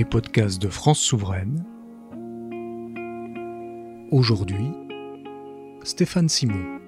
[0.00, 1.62] les podcasts de France Souveraine.
[4.10, 4.72] Aujourd'hui,
[5.82, 6.78] Stéphane Simon.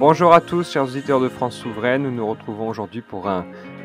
[0.00, 2.02] Bonjour à tous, chers auditeurs de France Souveraine.
[2.02, 3.44] Nous nous retrouvons aujourd'hui pour un,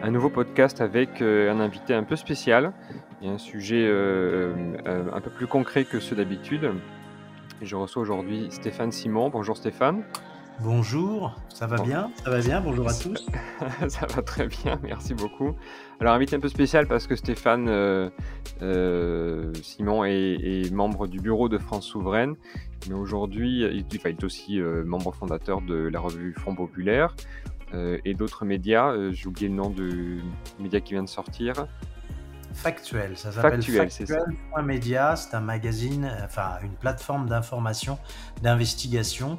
[0.09, 2.73] nouveau podcast avec euh, un invité un peu spécial
[3.21, 4.51] et un sujet euh,
[4.87, 6.71] euh, un peu plus concret que ceux d'habitude.
[7.61, 9.29] Je reçois aujourd'hui Stéphane Simon.
[9.29, 10.01] Bonjour Stéphane.
[10.61, 12.11] Bonjour, ça va bien?
[12.23, 13.27] Ça va bien, bonjour à tous.
[13.89, 15.55] ça va très bien, merci beaucoup.
[15.99, 18.09] Alors, invité un peu spécial parce que Stéphane euh,
[18.63, 22.35] euh, Simon est, membre du bureau de France Souveraine,
[22.89, 27.15] mais aujourd'hui, il, est aussi euh, membre fondateur de la revue Front Populaire
[27.73, 28.95] et d'autres médias.
[29.11, 30.21] J'ai oublié le nom du
[30.57, 31.67] média qui vient de sortir.
[32.53, 33.89] Factuel, ça s'appelle Factuel.
[33.91, 37.99] Factuel.media, c'est un magazine, enfin une plateforme d'information,
[38.41, 39.37] d'investigation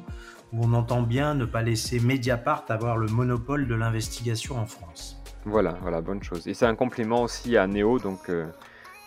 [0.53, 5.21] où on entend bien ne pas laisser Mediapart avoir le monopole de l'investigation en France.
[5.45, 6.47] Voilà, voilà, bonne chose.
[6.47, 8.45] Et c'est un complément aussi à Néo, donc, euh,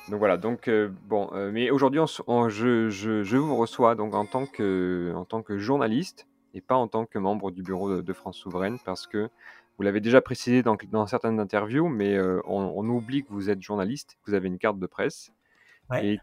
[0.09, 0.37] donc voilà.
[0.37, 5.25] Donc euh, bon, euh, mais aujourd'hui, je, je, vous reçois donc en tant que en
[5.25, 9.07] tant que journaliste et pas en tant que membre du bureau de, France Souveraine, parce
[9.07, 9.29] que
[9.77, 14.19] vous l'avez déjà précisé dans, dans certaines interviews, mais on, oublie que vous êtes journaliste,
[14.23, 15.33] que vous avez une carte de presse.
[16.03, 16.19] Et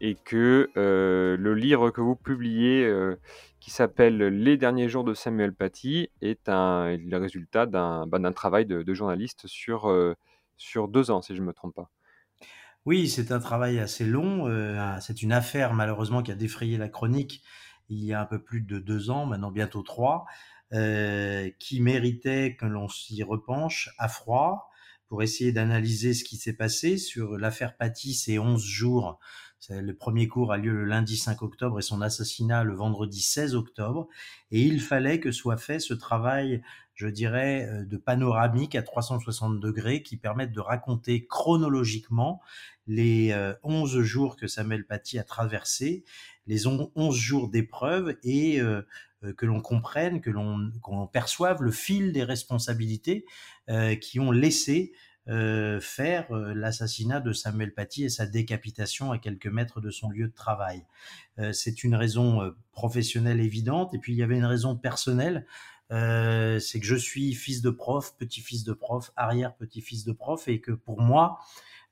[0.00, 3.16] et que euh, le livre que vous publiez, euh,
[3.66, 8.64] qui s'appelle Les derniers jours de Samuel Paty, est un, le résultat d'un bah, travail
[8.64, 10.14] de, journaliste sur, euh,
[10.56, 11.90] sur deux ans, si je ne me trompe pas.
[12.84, 14.46] Oui, c'est un travail assez long.
[15.00, 17.42] c'est une affaire, malheureusement, qui a défrayé la chronique
[17.88, 20.26] il y a un peu plus de deux ans, maintenant bientôt trois,
[20.70, 24.70] qui méritait que l'on s'y repenche à froid
[25.08, 29.18] pour essayer d'analyser ce qui s'est passé sur l'affaire Paty ces 11 jours
[29.70, 33.54] le premier cours a lieu le lundi 5 octobre et son assassinat le vendredi 16
[33.54, 34.08] octobre.
[34.50, 36.62] Et il fallait que soit fait ce travail,
[36.94, 42.40] je dirais, euh, de panoramique à 360 degrés qui permette de raconter chronologiquement
[42.86, 46.04] les 11 euh, jours que Samuel Paty a traversés,
[46.46, 48.82] les 11 jours d'épreuve et euh,
[49.36, 50.70] que l'on comprenne, que l'on
[51.12, 53.24] perçoive le fil des responsabilités
[54.00, 54.92] qui ont laissé
[55.28, 60.08] euh, faire euh, l'assassinat de Samuel Paty et sa décapitation à quelques mètres de son
[60.08, 60.84] lieu de travail.
[61.40, 65.44] Euh, c'est une raison professionnelle évidente et puis il y avait une raison personnelle.
[65.90, 70.72] c'est que je suis fils de prof, petit-fils de prof, arrière-petit-fils de prof et que
[70.72, 71.40] pour moi,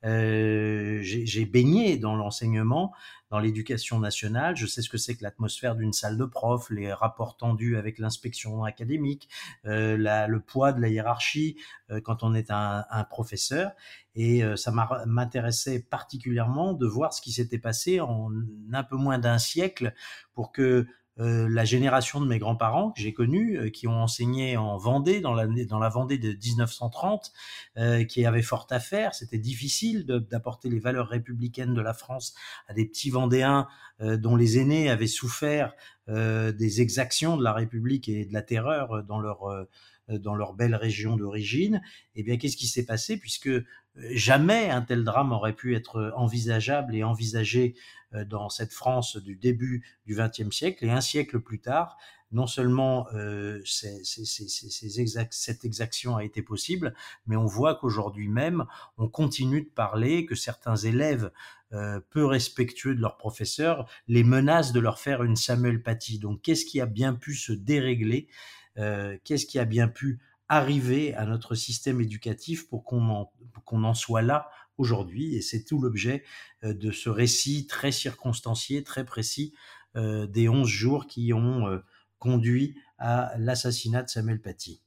[0.05, 2.93] euh, j'ai baigné dans l'enseignement,
[3.31, 4.57] dans l'éducation nationale.
[4.57, 7.99] Je sais ce que c'est que l'atmosphère d'une salle de prof, les rapports tendus avec
[7.99, 9.29] l'inspection académique,
[9.67, 11.57] euh, la, le poids de la hiérarchie
[11.91, 13.73] euh, quand on est un, un professeur.
[14.15, 14.73] Et euh, ça
[15.07, 18.31] m'intéressait particulièrement de voir ce qui s'était passé en
[18.73, 19.95] un peu moins d'un siècle
[20.35, 20.87] pour que
[21.21, 25.21] euh, la génération de mes grands-parents que j'ai connus, euh, qui ont enseigné en Vendée,
[25.21, 27.33] dans la, dans la Vendée de 1930,
[27.77, 29.15] euh, qui avaient fort à faire.
[29.15, 32.35] C'était difficile d'apporter les valeurs républicaines de la France
[32.67, 33.69] à des petits Vendéens
[34.01, 35.73] dont les aînés avaient souffert
[36.09, 39.67] des exactions de la République et de la terreur dans leur
[40.09, 41.81] dans leur belle région d'origine.
[42.15, 43.51] Eh bien, qu'est-ce qui s'est passé puisque
[43.97, 47.75] jamais un tel drame aurait pu être envisageable et envisagé
[48.15, 51.97] euh, dans cette France du début du XXe siècle et un siècle plus tard,
[52.33, 56.95] non seulement euh, cette exaction a été possible,
[57.27, 58.67] mais on voit qu'aujourd'hui même,
[58.99, 61.31] on continue de parler, que certains élèves
[61.73, 66.19] euh, peu respectueux de leurs professeurs les menacent de leur faire une Samuel Paty.
[66.19, 68.29] Donc qu'est-ce qui a bien pu se dérégler
[68.77, 73.33] Qu'est-ce qui a bien pu arriver à notre système éducatif pour qu'on en,
[73.67, 75.35] en soit là aujourd'hui.
[75.35, 76.25] Et c'est tout l'objet
[76.65, 79.55] euh, de ce récit très circonstancié, très précis
[79.97, 81.79] euh, des 11 jours qui ont euh,
[82.19, 84.84] conduit à l'assassinat de Samuel Paty.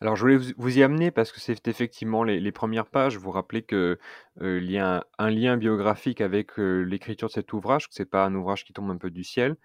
[0.00, 3.16] Alors je voulais vous y amener parce que c'est effectivement les, premières pages.
[3.16, 3.96] Vous rappelez qu'il
[4.40, 8.64] y a un, lien biographique avec l'écriture de cet ouvrage, que c'est pas un ouvrage
[8.64, 9.56] qui tombe un peu du ciel.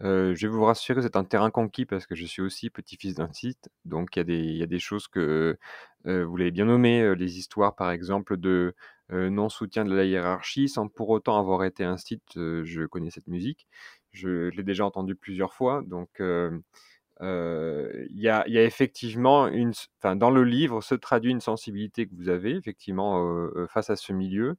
[0.00, 3.32] je vais vous rassurer, c'est un terrain conquis parce que je suis aussi petit-fils d'un
[3.32, 5.58] site, donc il y, a des, il y a des choses que
[6.04, 8.74] vous l'avez bien nommé, les histoires par exemple de
[9.10, 13.66] non-soutien de la hiérarchie, sans pour autant avoir été un site, je connais cette musique,
[14.12, 16.20] je, l'ai déjà entendue plusieurs fois, donc
[17.20, 22.28] il y, a, effectivement une, enfin, dans le livre se traduit une sensibilité que vous
[22.28, 24.56] avez effectivement face à ce milieu.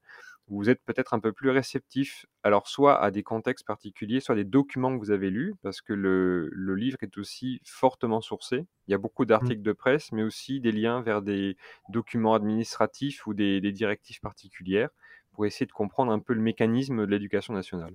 [0.50, 4.36] Vous êtes peut-être un peu plus réceptif, alors soit à des contextes particuliers, soit à
[4.36, 8.66] des documents que vous avez lus, parce que le, le livre est aussi fortement sourcé.
[8.88, 9.28] Il y a beaucoup mmh.
[9.28, 11.56] d'articles de presse, mais aussi des liens vers des
[11.90, 14.90] documents administratifs ou des, des directives particulières
[15.34, 17.94] pour essayer de comprendre un peu le mécanisme de l'éducation nationale.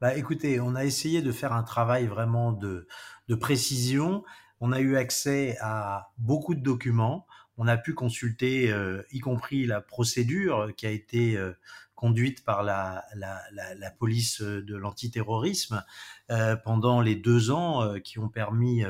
[0.00, 2.88] Bah, écoutez, on a essayé de faire un travail vraiment de,
[3.28, 4.24] de précision.
[4.60, 7.26] On a eu accès à beaucoup de documents.
[7.56, 11.52] on a pu consulter, euh, y compris la procédure qui a été euh,
[11.94, 15.84] conduite par la, la, la, police de l'antiterrorisme
[16.30, 18.84] euh, pendant les deux ans qui ont permis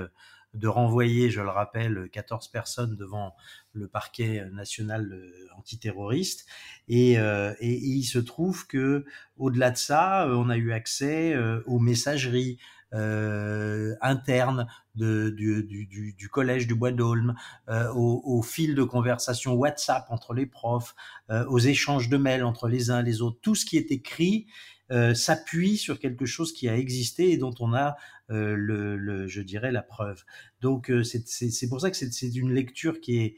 [0.55, 3.35] de renvoyer, je le rappelle, 14 personnes devant
[3.73, 5.21] le parquet national
[5.59, 6.47] antiterroriste.
[6.89, 9.05] Et, et, il se trouve que,
[9.37, 11.37] au-delà de ça, on a eu accès
[11.67, 12.59] aux messageries,
[12.95, 17.35] euh, interne du, collège du Bois d'Aulne,
[17.69, 20.95] euh, au, fil de conversation WhatsApp entre les profs,
[21.31, 23.39] euh, aux échanges de mails entre les uns et les autres.
[23.43, 24.47] Tout ce qui est écrit
[24.93, 27.95] euh, s'appuie sur quelque chose qui a existé et dont on a euh,
[28.29, 30.25] le, le, je dirais, la preuve.
[30.61, 33.37] Donc euh, c'est pour ça que c'est une lecture qui est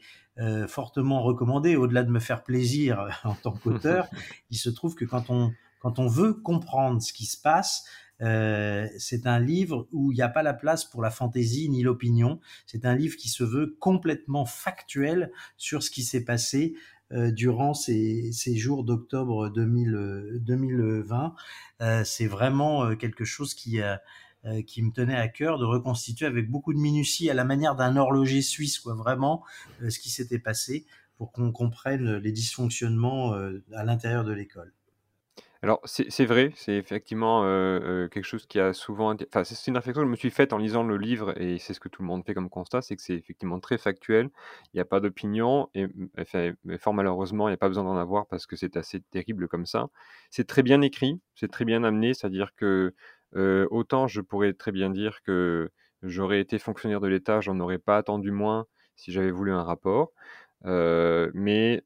[0.67, 1.75] fortement recommandée.
[1.75, 4.07] Au-delà de me faire plaisir en tant qu'auteur,
[4.51, 7.85] il se trouve que quand on quand on veut comprendre ce qui se passe,
[8.21, 11.83] euh, c'est un livre où il n'y a pas la place pour la fantaisie ni
[11.83, 12.39] l'opinion.
[12.65, 16.75] C'est un livre qui se veut complètement factuel sur ce qui s'est passé
[17.13, 21.35] euh, durant ces, ces jours d'octobre 2020.
[21.81, 23.79] Euh, c'est vraiment euh, quelque chose qui
[24.47, 27.75] euh, qui me tenait à cœur de reconstituer avec beaucoup de minutie à la manière
[27.75, 29.43] d'un horloger suisse, quoi, vraiment
[29.87, 30.85] ce qui s'était passé
[31.17, 33.33] pour qu'on comprenne les dysfonctionnements
[33.73, 34.71] à l'intérieur de l'école.
[35.63, 39.75] Alors, c'est vrai, c'est effectivement euh, euh, quelque chose qui a souvent enfin, c'est une
[39.75, 42.03] réflexion que je me suis faite en lisant le livre et c'est ce que tout
[42.03, 44.29] le monde fait comme constat, c'est que c'est effectivement très factuel.
[44.73, 45.87] Il n'y a pas d'opinion et
[46.19, 49.01] enfin, mais fort malheureusement, il n'y a pas besoin d'en avoir parce que c'est assez
[49.01, 49.87] terrible comme ça.
[50.29, 52.93] C'est très bien écrit, c'est très bien amené, c'est-à-dire que,
[53.35, 55.71] autant je pourrais très bien dire que
[56.03, 58.65] j'aurais été fonctionnaire de l'État, j'en aurais pas attendu moins
[58.95, 60.11] si j'avais voulu un rapport.
[60.63, 61.83] mais,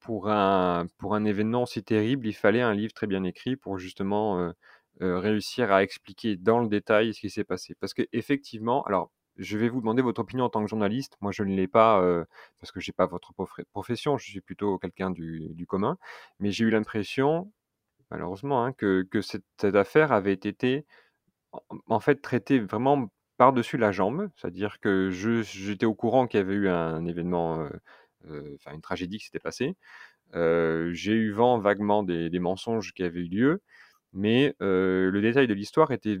[0.00, 3.78] pour un, pour un événement aussi terrible, il fallait un livre très bien écrit pour
[3.78, 4.52] justement
[5.00, 7.74] réussir à expliquer dans le détail ce qui s'est passé.
[7.80, 9.10] Parce qu'effectivement, alors
[9.40, 11.16] je vais vous demander votre opinion en tant que journaliste.
[11.20, 12.02] Moi, je ne l'ai pas
[12.60, 13.32] parce que je n'ai pas votre
[13.72, 15.96] profession, je suis plutôt quelqu'un du, du, commun.
[16.38, 17.50] Mais j'ai eu l'impression,
[18.10, 20.86] malheureusement, hein, que, cette, affaire avait été
[21.88, 24.28] en, fait traitée vraiment par-dessus la jambe.
[24.36, 27.68] C'est-à-dire que j'étais au courant qu'il y avait eu un événement
[28.28, 29.76] euh, enfin une tragédie qui s'était passée.
[30.34, 33.62] Euh, j'ai eu vent vaguement des, mensonges qui avaient eu lieu,
[34.12, 36.20] mais euh, le détail de l'histoire était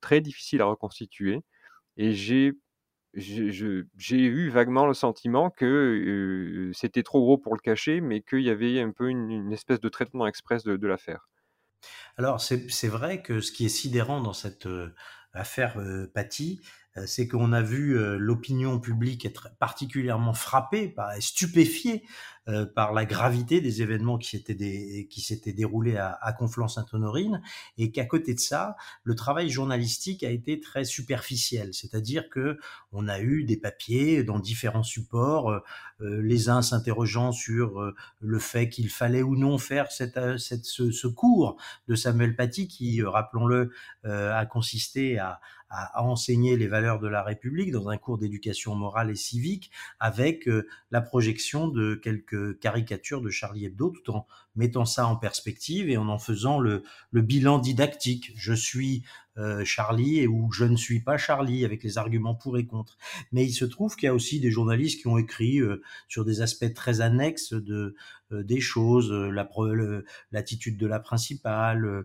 [0.00, 1.42] très difficile à reconstituer
[1.96, 2.54] et j'ai
[3.16, 8.50] j'ai eu vaguement le sentiment que c'était trop gros pour le cacher, mais qu'il y
[8.50, 11.28] avait un peu une, espèce de traitement express de, l'affaire.
[12.16, 14.68] Alors c'est vrai que ce qui est sidérant dans cette
[15.32, 15.76] affaire
[16.14, 16.60] Paty,
[16.96, 22.04] euh, c'est qu'on a vu l'opinion publique être particulièrement frappée, stupéfiée
[22.48, 27.40] euh, par la gravité des événements qui s'étaient qui s'étaient déroulés à, à Conflans-Sainte-Honorine,
[27.78, 32.58] et qu'à côté de ça, le travail journalistique a été très superficiel, c'est-à-dire que
[32.92, 35.60] on a eu des papiers dans différents supports, euh,
[36.22, 41.06] les uns s'interrogeant sur euh, le fait qu'il fallait ou non faire cette, cette, ce,
[41.06, 41.56] cours
[41.88, 43.70] de Samuel Paty, qui, rappelons-le,
[44.04, 45.40] a consisté à,
[45.70, 49.70] à, enseigner les valeurs de la République dans un cours d'éducation morale et civique,
[50.00, 50.48] avec
[50.90, 55.96] la projection de quelques caricature de Charlie Hebdo, tout en mettant ça en perspective et
[55.96, 58.32] en en faisant le bilan didactique.
[58.36, 59.04] Je suis
[59.36, 62.96] euh, Charlie et ou je ne suis pas Charlie avec les arguments pour et contre.
[63.32, 66.24] Mais il se trouve qu'il y a aussi des journalistes qui ont écrit euh, sur
[66.24, 67.96] des aspects très annexes de
[68.30, 69.48] euh, des choses, la
[70.30, 72.04] l'attitude de la principale.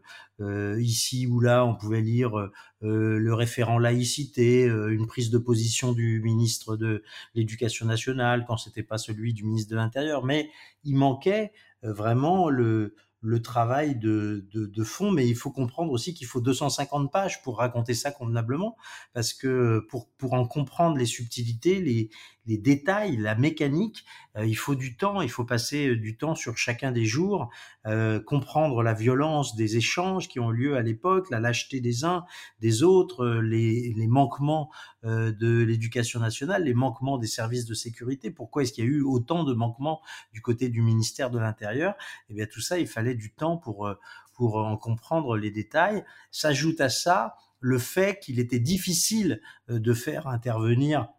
[0.79, 2.49] ici ou là, on pouvait lire
[2.81, 7.03] le référent laïcité, une prise de position du ministre de
[7.35, 10.25] l'Éducation nationale quand c'était pas celui du ministre de l'Intérieur.
[10.25, 10.49] Mais
[10.83, 11.51] il manquait
[11.81, 14.47] vraiment le le travail de,
[14.83, 18.77] fond, mais il faut comprendre aussi qu'il faut 250 pages pour raconter ça convenablement,
[19.13, 22.09] parce que pour, pour en comprendre les subtilités, les,
[22.49, 24.03] les détails, la mécanique,
[24.35, 27.49] euh, il faut du temps, il faut passer euh, du temps sur chacun des jours,
[27.85, 32.25] euh, comprendre la violence des échanges qui ont lieu à l'époque, la lâcheté des uns,
[32.59, 34.71] des autres, les, les manquements
[35.03, 38.31] de l'éducation nationale, les manquements des services de sécurité.
[38.31, 40.01] Pourquoi est-ce qu'il y a eu autant de manquements
[40.33, 41.93] du côté du ministère de l'Intérieur?
[42.29, 43.93] Eh bien, tout ça, il fallait du temps pour
[44.33, 46.03] pour en comprendre les détails.
[46.31, 51.09] S'ajoute à ça le fait qu'il était difficile de faire intervenir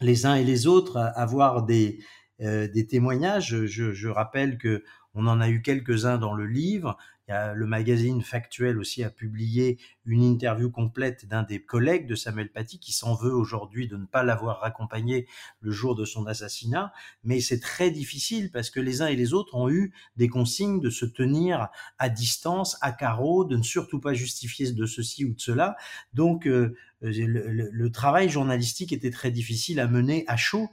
[0.00, 1.98] les uns et les autres avoir des,
[2.40, 3.66] euh, des témoignages.
[3.66, 6.96] Je, je, rappelle que on en a eu quelques-uns dans le livre.
[7.28, 12.06] Il y a le magazine Factuel aussi a publié une interview complète d'un des collègues
[12.06, 15.26] de Samuel Paty qui s'en veut aujourd'hui de ne pas l'avoir raccompagné
[15.60, 16.92] le jour de son assassinat.
[17.24, 20.80] Mais c'est très difficile parce que les uns et les autres ont eu des consignes
[20.80, 21.68] de se tenir
[21.98, 25.76] à distance, à carreau, de ne surtout pas justifier de ceci ou de cela.
[26.14, 30.68] Donc, euh, le, travail journalistique était très difficile à mener à chaud.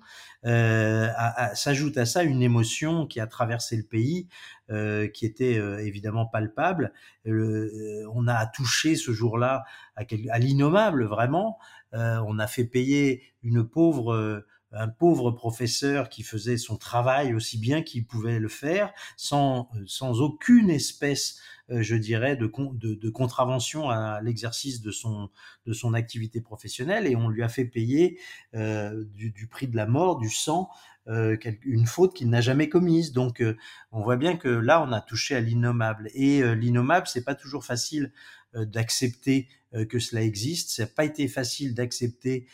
[0.46, 1.10] Euh,
[1.56, 4.28] S'ajoute à ça une émotion qui a traversé le pays,
[4.70, 6.94] euh, qui était euh, évidemment palpable.
[7.28, 9.64] Euh, on a touché ce jour-là
[9.96, 11.58] à, à l'innommable, vraiment.
[11.94, 17.84] on a fait payer une pauvre un pauvre professeur qui faisait son travail aussi bien
[17.84, 21.40] qu'il pouvait le faire, sans, sans aucune espèce,
[21.70, 25.30] euh, je dirais, de, de, de contravention à l'exercice de son,
[25.66, 28.20] de son activité professionnelle, et on lui a fait payer
[28.56, 30.70] euh, du, du, prix de la mort, du sang,
[31.08, 33.12] euh, une faute qu'il n'a jamais commise.
[33.12, 33.58] Donc, euh,
[33.92, 36.10] on voit bien que là, on a touché à l'innommable.
[36.14, 38.12] Et euh, l'innommable, c'est pas toujours facile
[38.56, 39.48] d'accepter
[39.90, 40.70] que cela existe.
[40.70, 42.46] Ça n'a pas été facile d'accepter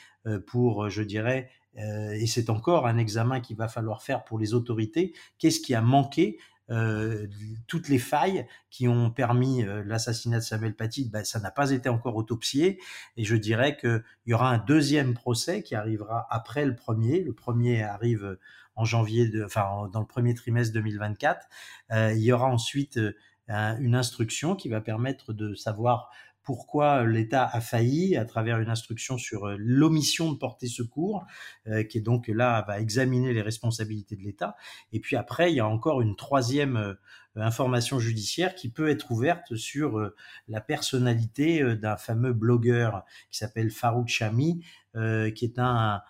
[0.47, 4.53] pour, je dirais, euh, et c'est encore un examen qu'il va falloir faire pour les
[4.53, 5.13] autorités.
[5.37, 6.37] Qu'est-ce qui a manqué
[6.71, 7.25] euh,
[7.67, 11.71] toutes les failles qui ont permis euh, l'assassinat de Samuel Paty, ben, ça n'a pas
[11.71, 12.79] été encore autopsié.
[13.17, 17.23] Et je dirais qu'il y aura un deuxième procès qui arrivera après le premier.
[17.23, 18.37] Le premier arrive
[18.75, 21.47] en janvier, enfin dans le premier trimestre 2024.
[21.91, 22.99] Euh, il y aura ensuite
[23.47, 26.11] une instruction qui va permettre de savoir
[26.49, 31.27] pourquoi l'État a failli à travers une instruction sur euh, l'omission de porter secours,
[31.67, 34.55] euh, qui est donc là va examiner les responsabilités de l'État.
[34.91, 36.95] Et puis après, il y a encore une troisième euh,
[37.35, 40.11] information judiciaire qui peut être ouverte sur
[40.47, 46.01] la personnalité d'un fameux blogueur qui s'appelle Farouk Chami, qui est un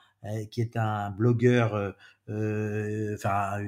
[0.51, 1.93] qui est un blogueur
[2.29, 3.59] euh, enfin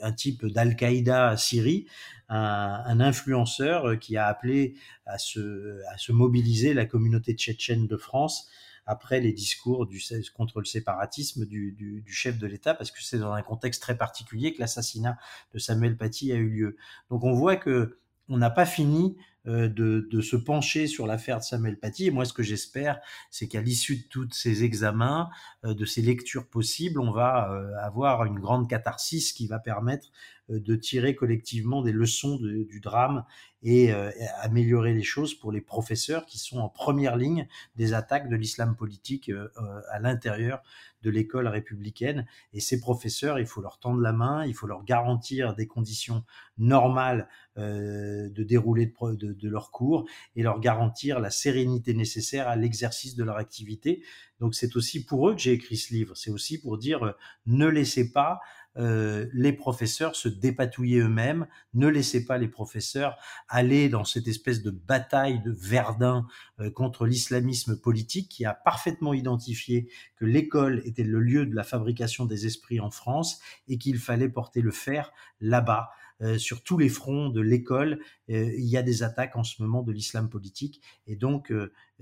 [0.00, 1.86] un type d'Al-Qaïda à Syrie,
[2.28, 7.96] un, un, influenceur qui a appelé à se, à se mobiliser la communauté tchétchène de
[7.96, 8.48] France
[8.86, 10.00] après les discours du,
[10.34, 13.82] contre le séparatisme du, du, du chef de l'État, parce que c'est dans un contexte
[13.82, 15.18] très particulier que l'assassinat
[15.52, 16.76] de Samuel Paty a eu lieu.
[17.10, 17.98] Donc on voit que
[18.28, 22.06] on n'a pas fini euh, de, de, se pencher sur l'affaire de Samuel Paty.
[22.06, 23.00] Et moi, ce que j'espère,
[23.30, 25.30] c'est qu'à l'issue de tous ces examens,
[25.64, 30.08] euh, de ces lectures possibles, on va euh, avoir une grande catharsis qui va permettre
[30.48, 33.24] de tirer collectivement des leçons du drame
[33.64, 33.92] et
[34.42, 38.76] améliorer les choses pour les professeurs qui sont en première ligne des attaques de l'islam
[38.76, 39.28] politique
[39.90, 40.62] à l'intérieur
[41.06, 42.26] de l'école républicaine.
[42.52, 46.24] Et ces professeurs, il faut leur tendre la main, il faut leur garantir des conditions
[46.58, 52.48] normales euh, de dérouler de, de, de, leur cours et leur garantir la sérénité nécessaire
[52.48, 54.02] à l'exercice de leur activité.
[54.40, 56.16] Donc c'est aussi pour eux que j'ai écrit ce livre.
[56.16, 57.12] C'est aussi pour dire euh,
[57.46, 58.40] ne laissez pas
[58.78, 61.46] euh, les professeurs se dépatouiller eux-mêmes.
[61.74, 63.16] Ne laissez pas les professeurs
[63.48, 66.26] aller dans cette espèce de bataille de Verdun
[66.60, 71.64] euh, contre l'islamisme politique qui a parfaitement identifié que l'école était le lieu de la
[71.64, 75.90] fabrication des esprits en France et qu'il fallait porter le fer là-bas.
[76.22, 79.60] Euh, sur tous les fronts de l'école, euh, il y a des attaques en ce
[79.60, 80.80] moment de l'islam politique.
[81.06, 81.52] Et donc,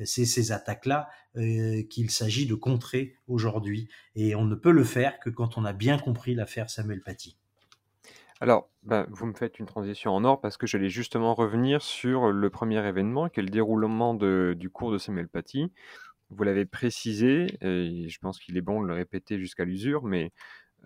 [0.04, 3.88] c'est ces attaques-là qu'il s'agit de contrer aujourd'hui.
[4.16, 7.36] Et on ne peut le faire que quand on a bien compris l'affaire Samuel Paty.
[8.40, 12.30] Alors, ben, vous me faites une transition en or parce que j'allais justement revenir sur
[12.30, 15.72] le premier événement, qui est le déroulement de, du cours de Samuel Paty.
[16.30, 20.32] Vous l'avez précisé, et je pense qu'il est bon de le répéter jusqu'à l'usure, mais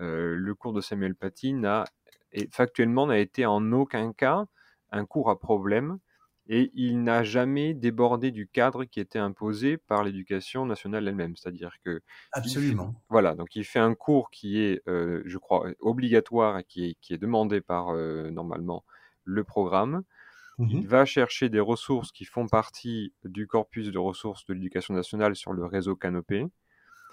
[0.01, 1.85] euh, le cours de Samuel Paty n'a
[2.33, 4.45] et factuellement n'a été en aucun cas
[4.91, 5.99] un cours à problème
[6.49, 11.37] et il n'a jamais débordé du cadre qui était imposé par l'éducation nationale elle-même.
[11.37, 12.01] C'est-à-dire que
[12.33, 12.95] absolument.
[13.11, 16.95] voilà, donc il fait un cours qui est, euh, je crois, obligatoire et qui est,
[17.01, 18.85] qui est demandé par euh, normalement
[19.25, 20.03] le programme.
[20.59, 24.93] Mmh il va chercher des ressources qui font partie du corpus de ressources de l'éducation
[24.93, 26.47] nationale sur le réseau Canopé.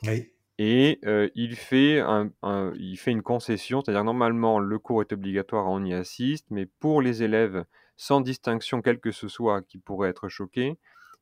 [0.02, 0.32] Oui.
[0.58, 5.14] Et euh, il fait un un il fait une concession, c'est-à-dire normalement le cours est
[5.14, 7.66] obligatoire, on y assiste, mais pour les élèves
[7.98, 10.78] sans distinction quelle que ce soit qui pourraient être choqués,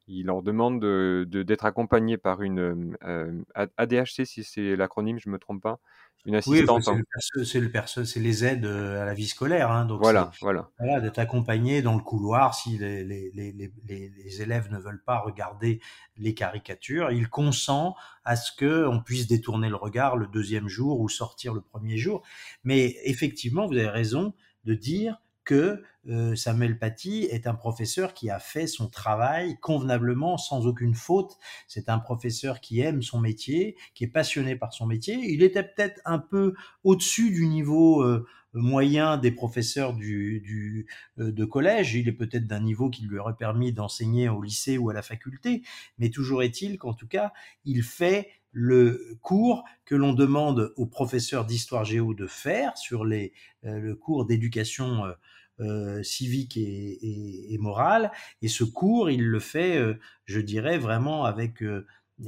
[0.08, 3.42] il leur demande de d'être accompagnés par une, euh,
[3.78, 5.80] ADHC si c'est l'acronyme, je me trompe pas,
[6.26, 7.72] une assistante Oui, c'est le
[8.06, 10.70] c'est les aides, à la vie scolaire, hein, donc Voilà, voilà.
[10.80, 13.72] voilà, d'être accompagné dans le couloir si les les les les
[14.10, 15.82] les élèves ne veulent pas regarder
[16.18, 17.12] les caricatures.
[17.12, 21.62] Il consent à ce qu'on puisse détourner le regard le deuxième jour ou sortir le
[21.62, 22.24] premier jour.
[22.64, 24.34] Mais effectivement, vous avez raison
[24.66, 25.84] de dire que
[26.36, 31.38] Samuel Paty est un professeur qui a fait son travail convenablement, sans aucune faute.
[31.68, 35.16] C'est un professeur qui aime son métier, qui est passionné par son métier.
[35.16, 38.04] Il était peut-être un peu au-dessus du niveau
[38.54, 40.88] moyen des professeurs du, du
[41.20, 41.96] euh, de collège.
[41.96, 45.02] Il est peut-être d'un niveau qui lui aurait permis d'enseigner au lycée ou à la
[45.02, 45.64] faculté.
[45.98, 47.34] Mais toujours est-il qu'en tout cas,
[47.66, 53.34] il fait le cours que l'on demande aux professeurs d'histoire géo de faire sur les,
[53.66, 55.14] euh, le cours d'éducation euh,
[55.60, 58.12] euh, civique et, et, morale.
[58.42, 61.64] Et ce cours, il le fait, euh, je dirais, vraiment avec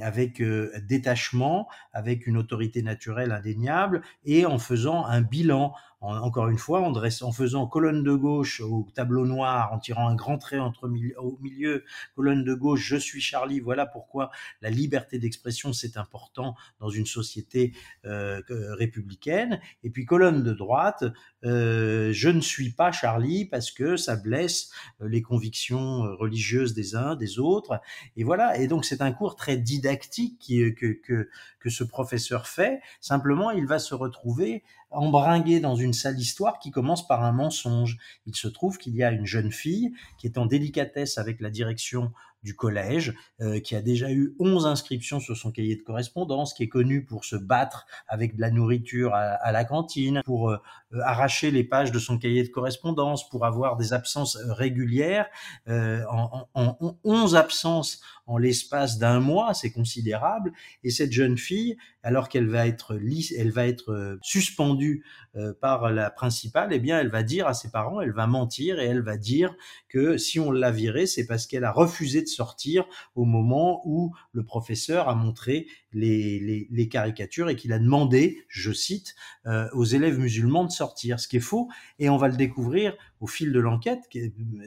[0.00, 0.42] avec
[0.82, 5.74] détachement, avec une autorité naturelle indéniable et en faisant un bilan
[6.06, 10.14] encore une fois, en, en faisant colonne de gauche au tableau noir, en tirant un
[10.14, 11.84] grand trait au milieu,
[12.14, 17.06] colonne de gauche, je suis Charlie, voilà pourquoi la liberté d'expression, c'est important dans une
[17.06, 17.72] société
[18.04, 19.60] euh, républicaine.
[19.82, 21.04] Et puis colonne de droite,
[21.44, 24.70] euh, je ne suis pas Charlie parce que ça blesse
[25.00, 27.80] euh, les convictions religieuses des uns, des autres.
[28.16, 30.38] Et voilà, et donc c'est un cours très didactique
[30.78, 32.80] que, que, que ce professeur fait.
[33.00, 37.98] Simplement, il va se retrouver embringué dans une sale histoire qui commence par un mensonge.
[38.26, 41.50] Il se trouve qu'il y a une jeune fille qui est en délicatesse avec la
[41.50, 42.12] direction
[42.42, 46.62] du collège, euh, qui a déjà eu 11 inscriptions sur son cahier de correspondance, qui
[46.62, 50.58] est connu pour se battre avec de la nourriture à, la cantine, pour euh,
[51.04, 55.26] arracher les pages de son cahier de correspondance, pour avoir des absences régulières.
[55.68, 60.52] Euh, en, en, en 11 absences en l'espace d'un mois, c'est considérable.
[60.82, 62.98] Et cette jeune fille, alors qu'elle va être
[63.36, 65.04] elle va être euh, suspendue
[65.36, 68.80] euh, par la principale, eh bien, elle va dire à ses parents, elle va mentir
[68.80, 69.54] et elle va dire
[69.88, 74.14] que si on l'a virée, c'est parce qu'elle a refusé de sortir au moment où
[74.32, 79.14] le professeur a montré les, caricatures et qu'il a demandé, je cite,
[79.46, 81.68] euh, aux élèves musulmans de sortir, ce qui est faux.
[81.98, 84.00] Et on va le découvrir au fil de l'enquête.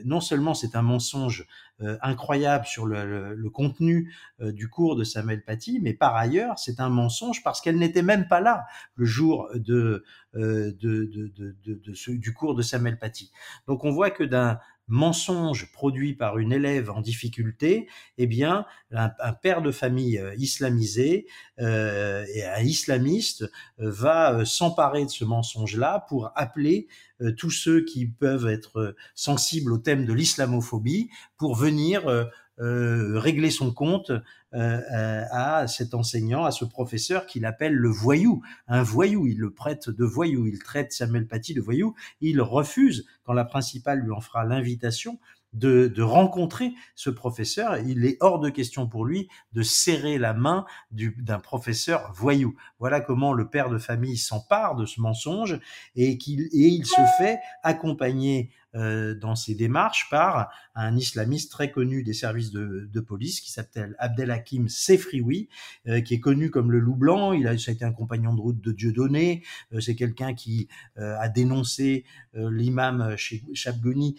[0.04, 1.46] Non seulement c'est un mensonge
[1.80, 6.80] euh, incroyable sur le, contenu euh, du cours de Samuel Paty, mais par ailleurs c'est
[6.80, 12.98] un mensonge parce qu'elle n'était même pas là le jour de, du cours de Samuel
[12.98, 13.30] Paty.
[13.66, 14.58] Donc on voit que d'un
[14.90, 21.26] mensonge produit par une élève en difficulté, eh bien, un, père de famille euh, islamisé
[21.60, 23.42] euh, et un islamiste
[23.78, 26.88] euh, va s'emparer de ce mensonge-là pour appeler
[27.36, 33.72] tous ceux qui peuvent être sensibles au thème de l'islamophobie pour venir euh, régler son
[33.72, 34.20] compte euh,
[34.52, 38.42] euh, à cet enseignant, à ce professeur qu'il appelle le voyou.
[38.68, 43.06] Un voyou, il le prête de voyou, il traite Samuel Paty de voyou, il refuse,
[43.24, 45.18] quand la principale lui en fera l'invitation,
[45.52, 47.78] de, de, rencontrer ce professeur.
[47.78, 52.54] Il est hors de question pour lui de serrer la main d'un professeur voyou.
[52.78, 55.58] Voilà comment le père de famille s'empare de ce mensonge
[55.96, 62.02] et, qu'il et il se fait accompagner dans ses démarches par un islamiste très connu
[62.02, 65.48] des services de, de police qui s'appelle Abdelhakim Sefrioui,
[65.86, 67.32] euh, qui est connu comme le loup blanc.
[67.32, 69.42] Il a, été un compagnon de route de Dieudonné.
[69.72, 73.16] Euh, c'est quelqu'un qui euh, a dénoncé l'imam
[73.54, 74.16] Chabgouni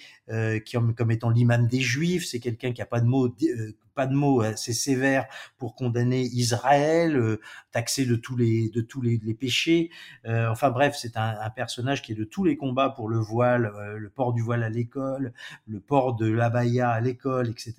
[0.66, 2.26] qui, comme étant l'imam des Juifs.
[2.26, 3.34] C'est quelqu'un qui a pas de mots
[4.08, 7.40] de mots assez sévères pour condamner Israël, euh,
[7.72, 9.90] taxer de tous les de tous les, péchés.
[10.26, 13.74] Euh, enfin bref, c'est un, personnage qui est de tous les combats pour le voile,
[13.76, 15.34] euh, le port du voile à l'école,
[15.68, 17.76] le port de l'abaya à l'école, etc.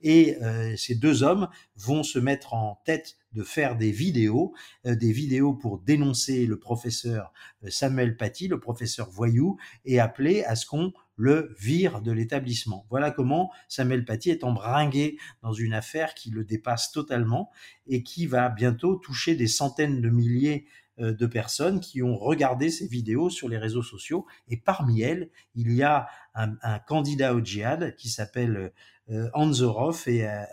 [0.00, 0.36] Et
[0.76, 4.52] ces deux hommes vont se mettre en tête de faire des vidéos,
[4.84, 7.32] des vidéos pour dénoncer le professeur
[7.68, 12.86] Samuel Paty, le professeur voyou, et appeler à ce qu'on le vire de l'établissement.
[12.90, 17.50] Voilà comment Samuel Paty est embringué dans une affaire qui le dépasse totalement
[17.86, 20.66] et qui va bientôt toucher des centaines de milliers
[20.98, 24.26] euh, de personnes qui ont regardé ces vidéos sur les réseaux sociaux.
[24.48, 28.72] Et parmi elles, il y a un, candidat au djihad qui s'appelle
[29.10, 30.44] euh, Anzorov et, euh,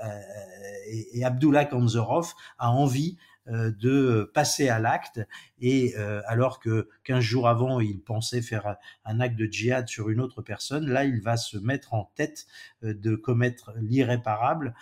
[1.14, 5.20] et Abdullah Anzorov a envie euh, de passer à l'acte.
[5.60, 10.10] Et euh, alors que 15 jours avant il pensait faire un acte de djihad sur
[10.10, 12.46] une autre personne, là il va se mettre en tête
[12.84, 14.74] euh, de commettre l'irréparable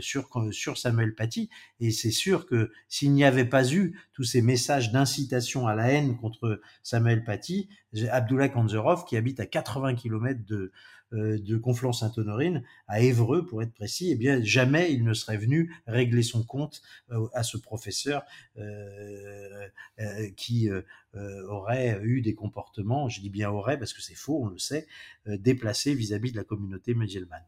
[0.00, 1.50] sur, sur Samuel Paty.
[1.80, 5.90] Et c'est sûr que s'il n'y avait pas eu tous ces messages d'incitation à la
[5.90, 7.68] haine contre Samuel Paty,
[8.10, 10.72] Abdullah Kanzerov qui habite à 80 km de, euh,
[11.12, 16.22] de Conflans-Sainte-Honorine à Évreux, pour être précis, eh bien, jamais il ne serait venu régler
[16.22, 18.22] son compte euh, à ce professeur
[18.58, 19.68] euh,
[20.36, 20.68] qui
[21.48, 24.86] aurait eu des comportements, je dis bien aurait parce que c'est faux, on le sait,
[25.26, 27.44] déplacés vis-à-vis de la communauté musulmane.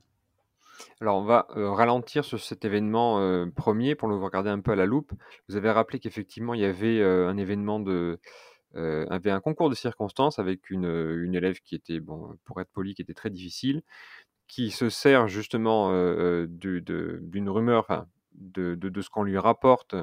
[1.00, 4.86] Alors, on va ralentir sur cet événement premier pour le regarder un peu à la
[4.86, 5.12] loupe.
[5.48, 8.18] Vous avez rappelé qu'effectivement, il y avait un événement de,
[8.76, 12.60] euh, avait un concours de circonstances avec une, euh, une élève qui était, bon, pour
[12.60, 13.82] être poli, qui était très difficile,
[14.46, 19.94] qui se sert justement euh, d'une rumeur, de, de, ce qu'on lui rapporte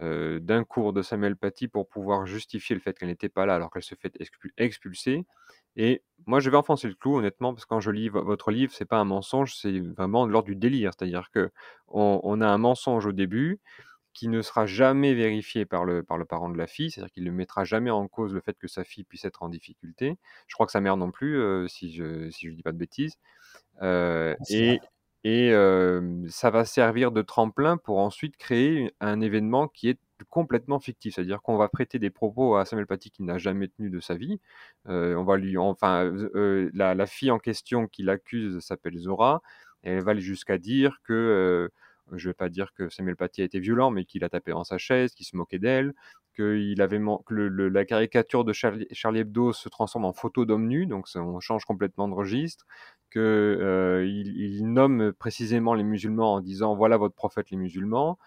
[0.00, 3.70] d'un cours de Samuel Paty pour pouvoir justifier le fait qu'elle n'était pas là alors
[3.70, 4.16] qu'elle se fait
[4.56, 5.26] expulser.
[5.76, 8.72] Et moi, je vais enfoncer le clou, honnêtement, parce que quand je lis votre livre,
[8.72, 10.92] c'est pas un mensonge, c'est vraiment de l'ordre du délire.
[10.96, 11.50] C'est-à-dire que
[11.88, 13.60] on, on, a un mensonge au début,
[14.12, 17.24] qui ne sera jamais vérifié par le, par le parent de la fille, c'est-à-dire qu'il
[17.24, 20.18] ne mettra jamais en cause le fait que sa fille puisse être en difficulté.
[20.46, 22.78] Je crois que sa mère non plus, euh, si je si je dis pas de
[22.78, 23.16] bêtises.
[23.82, 24.80] Euh, et,
[25.24, 25.52] et
[26.28, 31.14] ça va servir de tremplin pour ensuite créer un événement qui est complètement fictif.
[31.14, 34.14] C'est-à-dire qu'on va prêter des propos à Samuel Paty qu'il n'a jamais tenu de sa
[34.14, 34.40] vie.
[34.86, 39.42] on va lui, enfin, la, la, fille en question qui l'accuse s'appelle Zora.
[39.84, 41.70] Et elle va jusqu'à dire que
[42.16, 44.52] je ne vais pas dire que Samuel Paty a été violent, mais qu'il a tapé
[44.52, 45.92] dans sa chaise, qu'il se moquait d'elle,
[46.34, 48.86] que, avait que la caricature de Charlie,
[49.20, 52.66] Hebdo se transforme en photo d'homme nu, donc on change complètement de registre,
[53.12, 58.18] qu'il euh, il nomme précisément les musulmans en disant voilà votre prophète les musulmans,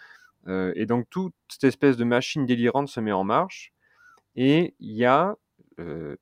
[0.48, 3.74] euh, et donc toute cette espèce de machine délirante se met en marche,
[4.36, 5.38] et il y a
[5.80, 6.16] euh,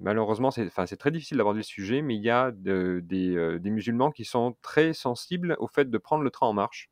[0.00, 4.24] malheureusement, c'est très difficile d'aborder le sujet, mais il y a des, des, musulmans qui
[4.24, 6.88] sont très sensibles au fait de prendre le train en marche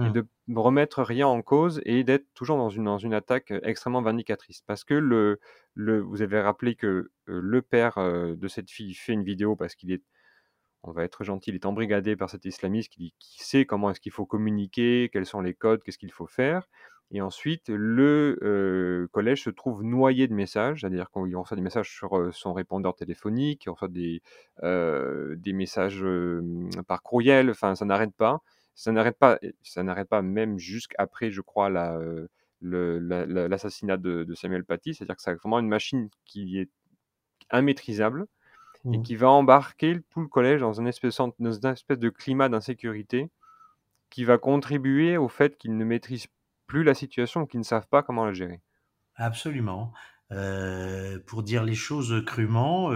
[0.00, 0.12] et mmh.
[0.12, 4.62] de remettre rien en cause et d'être toujours dans une, dans une attaque extrêmement vindicatrice.
[4.66, 5.40] Parce que le,
[5.74, 9.92] le, vous avez rappelé que le père de cette fille fait une vidéo parce qu'il
[9.92, 10.02] est,
[10.82, 14.00] on va être gentil, il est embrigadé par cet islamiste qui, qui sait comment est-ce
[14.00, 16.68] qu'il faut communiquer, quels sont les codes, qu'est-ce qu'il faut faire.
[17.12, 22.34] Et ensuite, le collège se trouve noyé de messages, c'est-à-dire qu'il reçoit des messages sur
[22.34, 24.22] son répondeur téléphonique, il reçoit des,
[24.62, 26.04] des messages
[26.86, 28.42] par courriel, enfin ça n'arrête pas
[28.76, 31.98] ça n'arrête pas, ça n'arrête pas même jusqu'après, je crois, la,
[32.60, 34.94] l'assassinat de, Samuel Paty.
[34.94, 36.70] C'est-à-dire que c'est vraiment une machine qui est
[37.52, 38.26] immaîtrisable
[38.84, 39.02] et mmh.
[39.02, 43.30] qui va embarquer tout le collège dans une espèce, dans une espèce de climat d'insécurité
[44.10, 46.28] qui va contribuer au fait qu'ils ne maîtrisent
[46.66, 48.60] plus la situation, qu'ils ne savent pas comment la gérer.
[49.16, 49.94] Absolument.
[51.26, 52.92] pour dire les choses crûment,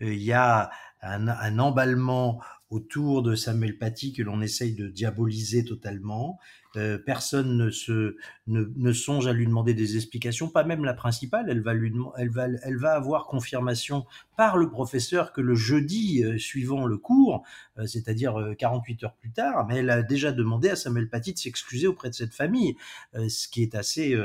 [0.00, 0.70] il y a
[1.02, 6.38] un, un, emballement autour de Samuel Paty que l'on essaye de diaboliser totalement.
[6.76, 10.94] Euh, personne ne, se, ne, ne, songe à lui demander des explications, pas même la
[10.94, 11.46] principale.
[11.48, 14.06] Elle va, lui, elle va, elle va avoir confirmation
[14.36, 17.42] par le professeur que le jeudi euh, suivant le cours,
[17.76, 21.38] euh, c'est-à-dire 48 heures plus tard, mais elle a déjà demandé à Samuel Paty de
[21.38, 22.76] s'excuser auprès de cette famille,
[23.14, 24.16] ce qui est assez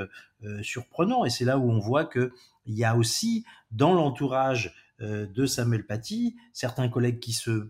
[0.61, 1.25] surprenant.
[1.25, 2.31] Et c'est là où on voit que
[2.67, 7.69] il y a aussi dans l'entourage de Samuel Paty certains collègues qui se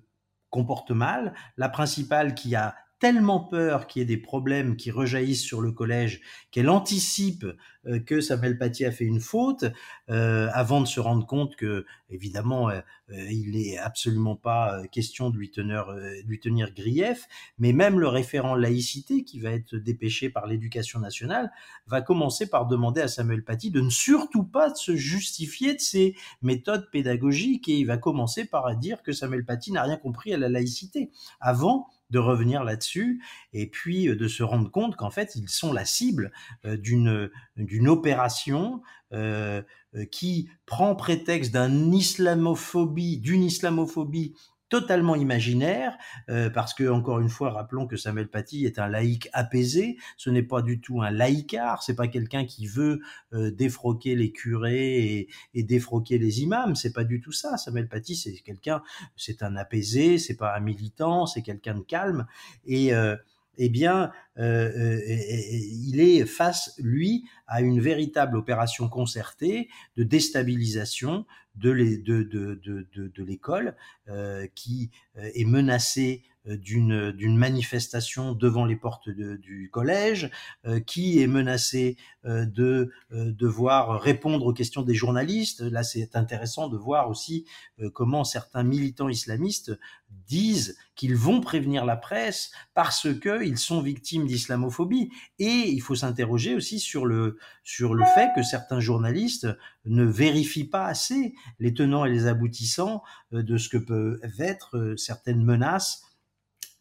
[0.56, 5.44] comporte mal, la principale qui a tellement peur qu'il y ait des problèmes qui rejaillissent
[5.44, 7.46] sur le collège qu'elle anticipe
[7.88, 9.66] euh, que Samuel Paty a fait une faute
[10.10, 15.38] euh, avant de se rendre compte que évidemment euh, il est absolument pas question de
[15.38, 15.94] lui tenir
[16.26, 17.28] lui tenir grief.
[17.60, 21.52] Mais même le référent laïcité qui va être dépêché par l'éducation nationale
[21.88, 26.16] va commencer par demander à Samuel Paty de ne surtout pas se justifier de ses
[26.42, 27.68] méthodes pédagogiques.
[27.68, 31.12] Et il va commencer par dire que Samuel Paty n'a rien compris à la laïcité.
[31.40, 35.74] Avant de revenir là-dessus et puis euh, de se rendre compte qu'en fait ils sont
[35.74, 36.32] la cible
[36.66, 38.82] euh, d'une d'une opération
[39.14, 39.62] euh,
[40.12, 44.36] qui prend prétexte d'un islamophobie d'une islamophobie
[44.82, 45.98] totalement imaginaire,
[46.30, 49.98] euh, parce que encore une fois, rappelons que Samuel Paty est un laïc apaisé.
[50.18, 51.82] Ce n'est pas du tout un laïcard.
[51.82, 53.00] C'est pas quelqu'un qui veut
[53.32, 56.76] euh, défroquer les curés et, défroquer les imams.
[56.76, 57.56] C'est pas du tout ça.
[57.56, 58.82] Samuel Paty, c'est quelqu'un,
[59.16, 60.18] c'est un apaisé.
[60.18, 61.26] C'est pas un militant.
[61.26, 62.26] C'est quelqu'un de calme
[62.66, 63.16] et euh,
[63.58, 73.76] eh bien, il est face, lui, à une véritable opération concertée de déstabilisation de l'école
[74.10, 80.30] euh, qui est menacée euh, d'une d'une manifestation devant les portes du collège,
[80.66, 85.62] euh, qui est menacé euh, de devoir répondre aux questions des journalistes.
[85.62, 87.46] Là, c'est intéressant de voir aussi
[87.94, 89.78] comment certains militants islamistes
[90.28, 95.12] disent qu'ils vont prévenir la presse parce que ils sont victimes d'islamophobie.
[95.40, 99.48] Et il faut s'interroger aussi sur le sur le fait que certains journalistes
[99.86, 105.44] ne vérifient pas assez les tenants et les aboutissants de ce que peuvent être certaines
[105.44, 106.04] menaces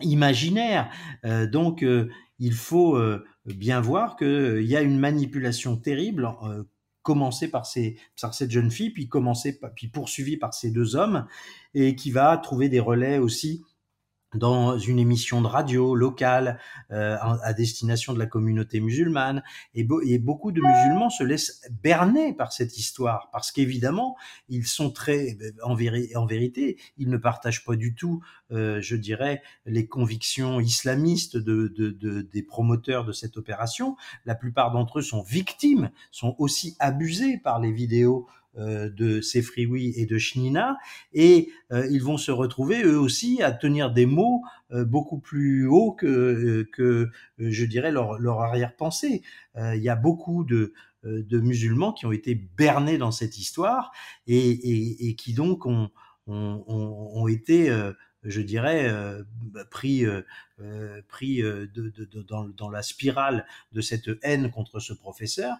[0.00, 0.90] imaginaire.
[1.24, 6.28] Euh, donc, euh, il faut euh, bien voir qu'il y a une manipulation terrible
[7.02, 11.26] commencée par, ces, par cette jeune fille, puis, commencée, puis poursuivie par ces deux hommes,
[11.74, 13.62] et qui va trouver des relais aussi
[14.34, 16.58] dans une émission de radio locale
[16.90, 19.42] euh, à destination de la communauté musulmane.
[19.74, 19.84] Et,
[20.18, 24.16] beaucoup de musulmans se laissent berner par cette histoire, parce qu'évidemment,
[24.48, 29.42] ils sont très, en, en, vérité, ils ne partagent pas du tout, euh, je dirais,
[29.66, 33.96] les convictions islamistes de, de, de, des promoteurs de cette opération.
[34.24, 40.06] La plupart d'entre eux sont victimes, sont aussi abusés par les vidéos de Sefrioui et
[40.06, 40.76] de Shnina,
[41.12, 45.66] et euh, ils vont se retrouver eux aussi à tenir des mots euh, beaucoup plus
[45.66, 49.22] hauts que, que je dirais, leur, leur arrière-pensée.
[49.56, 50.72] Il y a beaucoup de,
[51.04, 53.92] de musulmans qui ont été bernés dans cette histoire
[54.26, 55.90] et, et, et qui donc ont,
[56.26, 57.70] ont, ont été
[58.24, 58.90] je dirais,
[59.70, 60.04] pris,
[61.08, 61.42] pris
[62.56, 65.56] dans, la spirale de cette haine contre ce professeur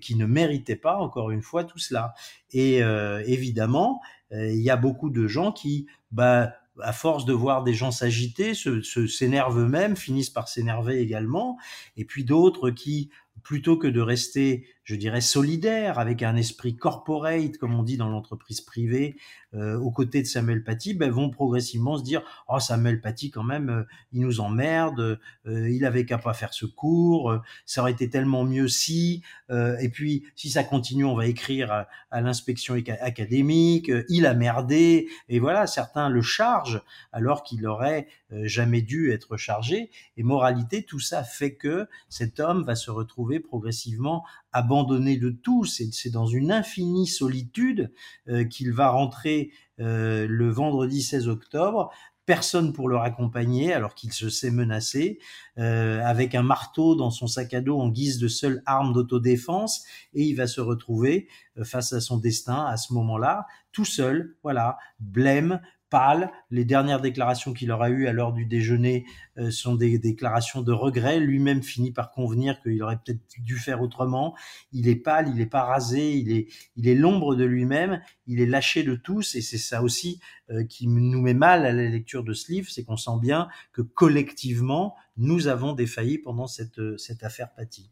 [0.00, 2.14] qui ne méritait pas, encore une fois, tout cela.
[2.52, 2.78] Et
[3.26, 4.00] évidemment,
[4.30, 6.52] il y a beaucoup de gens qui, bah,
[6.82, 11.58] à force de voir des gens s'agiter, se, s'énervent eux-mêmes, finissent par s'énerver également,
[11.96, 13.10] et puis d'autres qui,
[13.42, 18.08] plutôt que de rester je dirais, solidaire, avec un esprit corporate, comme on dit dans
[18.08, 19.16] l'entreprise privée,
[19.52, 23.42] euh, aux côtés de Samuel Paty, ben, vont progressivement se dire Oh, Samuel Paty, quand
[23.42, 27.80] même, euh, il nous emmerde, euh, il avait qu'à pas faire ce cours, euh, ça
[27.80, 31.88] aurait été tellement mieux si, euh, et puis si ça continue, on va écrire à,
[32.12, 38.06] à l'inspection académique, il a merdé, et voilà, certains le chargent alors qu'il aurait
[38.42, 39.90] jamais dû être chargé.
[40.16, 44.24] Et moralité, tout ça fait que cet homme va se retrouver progressivement
[44.56, 47.92] abandonné de tout, c'est dans une infinie solitude
[48.28, 51.92] euh, qu'il va rentrer euh, le vendredi 16 octobre,
[52.24, 55.18] personne pour le raccompagner alors qu'il se sait menacé,
[55.58, 59.84] euh, avec un marteau dans son sac à dos en guise de seule arme d'autodéfense,
[60.14, 61.28] et il va se retrouver
[61.62, 66.30] face à son destin à ce moment-là, tout seul, voilà, blême, pâle.
[66.50, 69.04] Les dernières déclarations qu'il aura eues à l'heure du déjeuner
[69.38, 71.20] euh, sont des déclarations de regret.
[71.20, 74.36] Lui-même finit par convenir qu'il aurait peut-être dû faire autrement.
[74.72, 78.40] Il est pâle, il est pas rasé, il est, il est l'ombre de lui-même, il
[78.40, 80.20] est lâché de tous et c'est ça aussi
[80.50, 83.48] euh, qui nous met mal à la lecture de ce livre, c'est qu'on sent bien
[83.72, 87.90] que collectivement, nous avons défailli pendant cette, cette affaire Paty.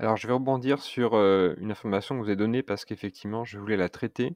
[0.00, 3.58] Alors, je vais rebondir sur euh, une information que vous avez donnée parce qu'effectivement, je
[3.58, 4.34] voulais la traiter.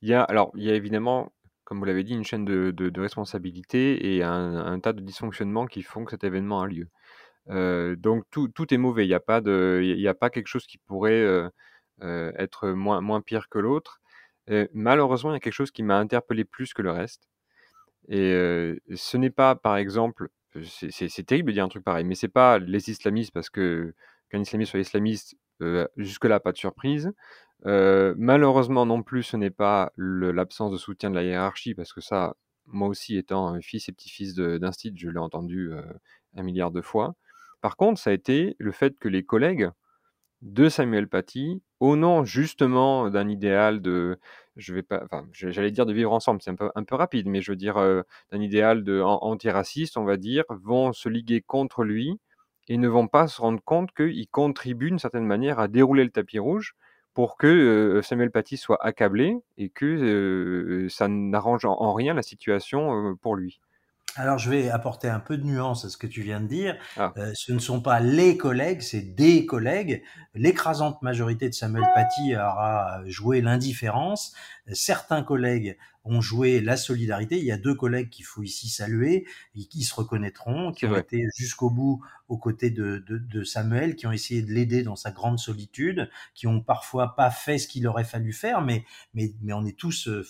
[0.00, 1.30] Il y a, alors, il y a évidemment
[1.64, 5.82] comme vous l'avez dit, une chaîne de, de, responsabilité et un, tas de dysfonctionnements qui
[5.82, 6.88] font que cet événement a lieu.
[7.50, 9.04] Euh, donc tout, tout, est mauvais.
[9.06, 11.48] Il n'y a, pas a pas quelque chose qui pourrait euh,
[12.02, 14.00] euh, être moins, moins pire que l'autre.
[14.74, 17.28] malheureusement, il y a quelque chose qui m'a interpellé plus que le reste.
[18.08, 18.32] Et
[18.94, 20.28] ce n'est pas, par exemple,
[20.62, 23.94] c'est terrible de dire un truc pareil, mais c'est pas les islamistes parce que
[24.30, 25.36] qu'un islamiste soit islamiste,
[25.96, 27.12] jusque-là, pas de surprise.
[27.66, 32.00] Euh, malheureusement non plus, ce n'est pas l'absence de soutien de la hiérarchie, parce que
[32.00, 32.34] ça,
[32.66, 35.82] moi aussi étant fils et petit-fils d'instit, je l'ai entendu euh,
[36.36, 37.14] un milliard de fois.
[37.62, 39.70] Par contre, ça a été le fait que les collègues
[40.42, 44.18] de Samuel Paty, au nom justement d'un idéal de,
[44.56, 47.40] je vais pas, j'allais dire de vivre ensemble, c'est un peu, un peu rapide, mais
[47.40, 51.82] je veux dire euh, d'un idéal de antiraciste, on va dire, vont se liguer contre
[51.84, 52.18] lui
[52.68, 56.10] et ne vont pas se rendre compte qu'il contribue d'une certaine manière à dérouler le
[56.10, 56.74] tapis rouge
[57.14, 63.36] pour que Samuel Paty soit accablé et que ça n'arrange en, rien la situation pour
[63.36, 63.60] lui.
[64.16, 66.76] Alors je vais apporter un peu de nuance à ce que tu viens de dire.
[66.96, 67.12] Ah.
[67.34, 70.02] ce ne sont pas les collègues, c'est des collègues.
[70.34, 74.34] L'écrasante majorité de Samuel Paty aura joué l'indifférence.
[74.72, 77.38] Certains collègues ont joué la solidarité.
[77.38, 79.26] Il y a deux collègues qu'il faut ici saluer,
[79.70, 84.06] qui se reconnaîtront, qui ont été jusqu'au bout aux côtés de, de, de, Samuel, qui
[84.06, 87.86] ont essayé de l'aider dans sa grande solitude, qui ont parfois pas fait ce qu'il
[87.86, 90.24] aurait fallu faire, mais, mais, mais on est tous, euh,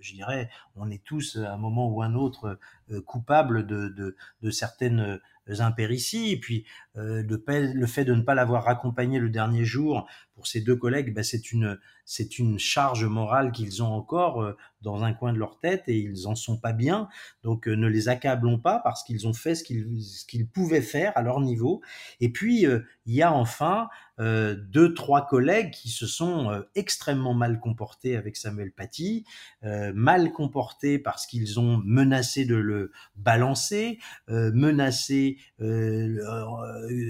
[0.00, 2.58] je dirais, on est tous à un moment ou un autre
[2.90, 5.20] euh, coupables de, de, de certaines
[5.58, 6.30] impérities.
[6.30, 6.64] Et puis
[6.96, 10.76] euh, le, le, fait de ne pas l'avoir raccompagné le dernier jour pour ces deux
[10.76, 15.58] collègues, ben, c'est une charge morale qu'ils ont encore euh, dans un coin de leur
[15.58, 17.08] tête et ils en sont pas bien.
[17.42, 21.22] Donc euh, ne les accablons pas parce qu'ils ont fait ce qu'ils pouvaient faire à
[21.22, 21.82] leur niveau.
[22.20, 23.88] Et puis euh, il y a enfin
[24.20, 29.24] euh, deux, trois collègues qui se sont euh, extrêmement mal comportés avec Samuel Paty,
[29.64, 35.38] euh, mal comportés parce qu'ils ont menacé de le balancer, menacé,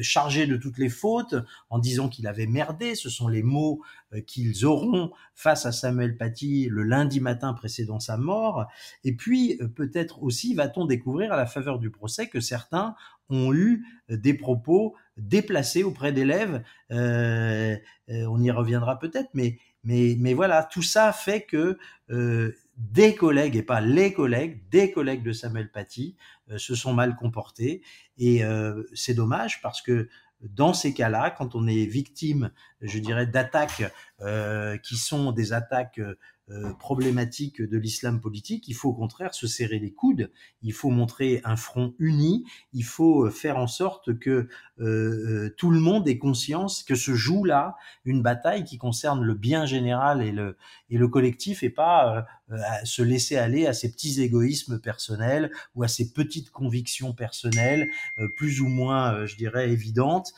[0.03, 1.35] chargé de toutes les fautes
[1.68, 2.94] en disant qu'il avait merdé.
[2.94, 3.83] Ce sont les mots
[4.27, 8.66] qu'ils auront face à Samuel Paty le lundi matin précédant sa mort.
[9.05, 12.94] Et puis, peut-être aussi va-t-on découvrir à la faveur du procès que certains
[13.31, 16.62] ont eu des propos déplacés auprès d'élèves.
[16.90, 17.77] Euh,
[18.09, 21.79] euh, on y reviendra peut-être, mais, mais, mais voilà, tout ça fait que
[22.11, 26.16] euh, des collègues, et pas les collègues, des collègues de Samuel Paty
[26.57, 27.83] se sont mal comportés.
[28.18, 28.42] Et
[28.94, 30.09] c'est dommage parce que
[30.42, 32.50] dans ces cas-là, quand on est victime,
[32.81, 33.92] je dirais, d'attaques
[34.83, 36.00] qui sont des attaques
[36.51, 40.33] euh, problématique de l'islam politique, il faut au contraire se serrer les coudes,
[40.63, 44.49] il faut montrer un front uni, il faut euh, faire en sorte que
[44.81, 49.35] euh, tout le monde ait conscience que se joue là une bataille qui concerne le
[49.35, 50.57] bien général et le,
[50.89, 52.27] et le collectif et pas
[52.83, 57.89] se laisser aller à ses petits égoïsmes personnels ou à ses petites convictions personnelles
[58.37, 60.33] plus ou moins, je dirais, évidentes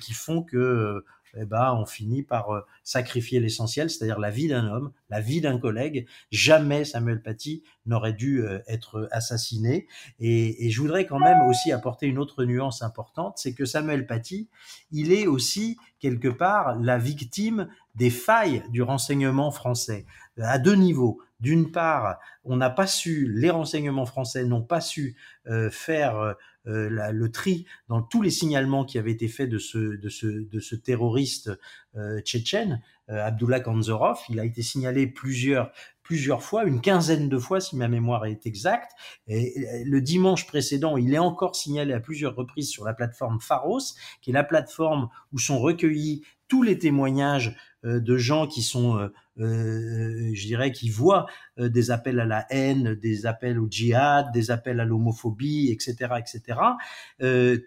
[0.00, 1.04] qui font que
[1.36, 5.40] eh ben, on finit par euh, sacrifier l'essentiel, c'est-à-dire la vie d'un homme, la vie
[5.40, 6.06] d'un collègue.
[6.30, 9.86] Jamais Samuel Paty n'aurait dû euh, être assassiné.
[10.20, 14.48] Et, je voudrais quand même aussi apporter une autre nuance importante, c'est que Samuel Paty,
[14.92, 20.06] il est aussi quelque part la victime des failles du renseignement français
[20.40, 21.20] à deux niveaux.
[21.40, 26.36] D'une part, on n'a pas su, les renseignements français n'ont pas su euh, faire
[26.68, 30.26] euh, le tri dans tous les signalements qui avaient été faits de ce, de ce,
[30.26, 31.50] de ce terroriste
[31.96, 34.18] euh, tchétchène, euh, Abdullah Kanzorov.
[34.28, 35.72] Il a été signalé plusieurs,
[36.02, 38.92] plusieurs fois, une quinzaine de fois si ma mémoire est exacte.
[39.28, 43.94] Et le dimanche précédent, il est encore signalé à plusieurs reprises sur la plateforme Pharos,
[44.20, 48.98] qui est la plateforme où sont recueillis tous les témoignages euh, de gens qui sont,
[48.98, 49.08] euh,
[49.38, 51.26] euh, je dirais, qui voient
[51.58, 56.58] des appels à la haine, des appels au djihad, des appels à l'homophobie, etc., etc.
[57.20, 57.62] Il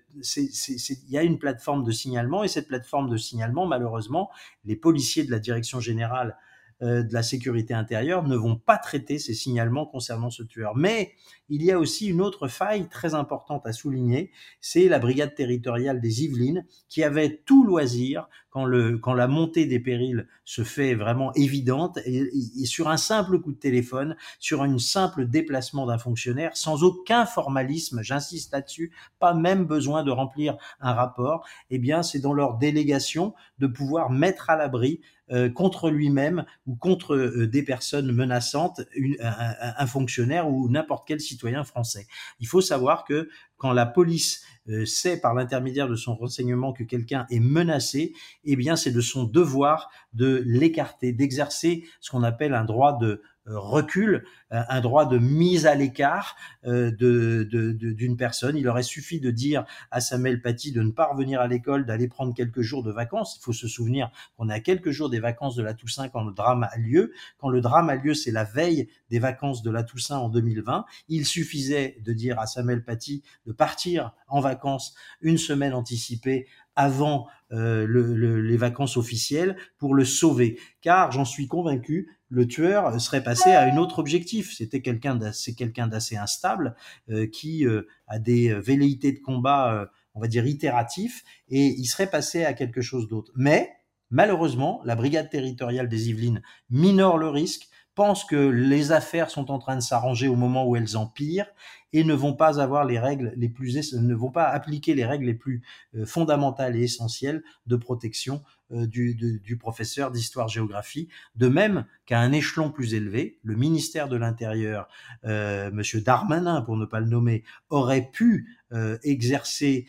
[1.10, 4.30] y a une plateforme de signalement et cette plateforme de signalement, malheureusement,
[4.66, 6.38] les policiers de la direction générale
[6.82, 10.76] euh, de la sécurité intérieure ne vont pas traiter ces signalements concernant ce tueur.
[10.76, 11.14] Mais
[11.50, 16.00] il y a aussi une autre faille très importante à souligner, c'est la brigade territoriale
[16.00, 20.96] des Yvelines qui avait tout loisir quand, le, quand la montée des périls se fait
[20.96, 22.30] vraiment évidente et,
[22.62, 27.26] et sur un simple coup de téléphone, sur un simple déplacement d'un fonctionnaire, sans aucun
[27.26, 32.58] formalisme, j'insiste là-dessus, pas même besoin de remplir un rapport, eh bien c'est dans leur
[32.58, 38.82] délégation de pouvoir mettre à l'abri euh, contre lui-même ou contre euh, des personnes menaçantes,
[39.20, 42.08] un, fonctionnaire ou n'importe quel citoyen français.
[42.40, 46.84] Il faut savoir que quand la police euh, sait par l'intermédiaire de son renseignement que
[46.84, 48.14] quelqu'un est menacé,
[48.44, 53.22] eh bien c'est de son devoir de l'écarter, d'exercer ce qu'on appelle un droit de
[53.56, 56.36] recul, euh, un droit de mise à l'écart
[56.66, 58.58] euh, de, d'une personne.
[58.58, 62.08] Il aurait suffi de dire à Samuel Paty de ne pas revenir à l'école, d'aller
[62.08, 63.38] prendre quelques jours de vacances.
[63.40, 66.34] Il faut se souvenir qu'on à quelques jours des vacances de la Toussaint quand le
[66.34, 67.14] drame a lieu.
[67.40, 70.86] Quand le drame a lieu, c'est la veille des vacances de la Toussaint en 2020.
[71.10, 76.48] Il suffisait de dire à Samuel Paty de partir en vacances une semaine anticipée
[76.82, 80.58] avant les vacances officielles pour le sauver.
[80.82, 84.56] Car j'en suis convaincu, le tueur serait passé à un autre objectif.
[84.56, 86.76] C'était quelqu'un d'assez, instable
[87.10, 91.86] euh, qui euh, a des velléités de combat, euh, on va dire itératifs, et il
[91.86, 93.34] serait passé à quelque chose d'autre.
[93.36, 93.74] Mais
[94.10, 99.60] malheureusement, la brigade territoriale des Yvelines minore le risque pensent que les affaires sont en
[99.60, 101.52] train de s'arranger au moment où elles empirent
[101.94, 105.26] et ne vont pas avoir les règles les plus ne vont pas appliquer les règles
[105.26, 105.62] les plus
[105.96, 108.42] euh, fondamentales et essentielles de protection
[108.74, 114.88] euh, du, professeur d'histoire-géographie, de même qu'à un échelon plus élevé, le ministère de l'Intérieur,
[115.26, 119.88] euh, Monsieur Darmanin, pour ne pas le nommer, aurait pu euh, exercer,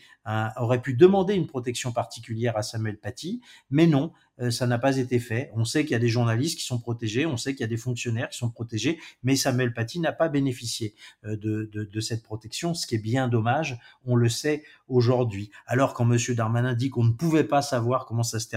[0.57, 4.97] aurait pu demander une protection particulière à Samuel Paty, mais non, euh, ça n'a pas
[4.97, 5.51] été fait.
[5.53, 7.67] On sait qu'il y a des journalistes qui sont protégés, on sait qu'il y a
[7.67, 12.87] des fonctionnaires qui sont protégés, mais Samuel Paty n'a pas bénéficié de, cette protection, ce
[12.87, 13.77] qui est bien dommage.
[14.05, 15.51] On le sait aujourd'hui.
[15.65, 18.47] Alors quand Monsieur Darmanin dit qu'on ne pouvait pas savoir comment ça se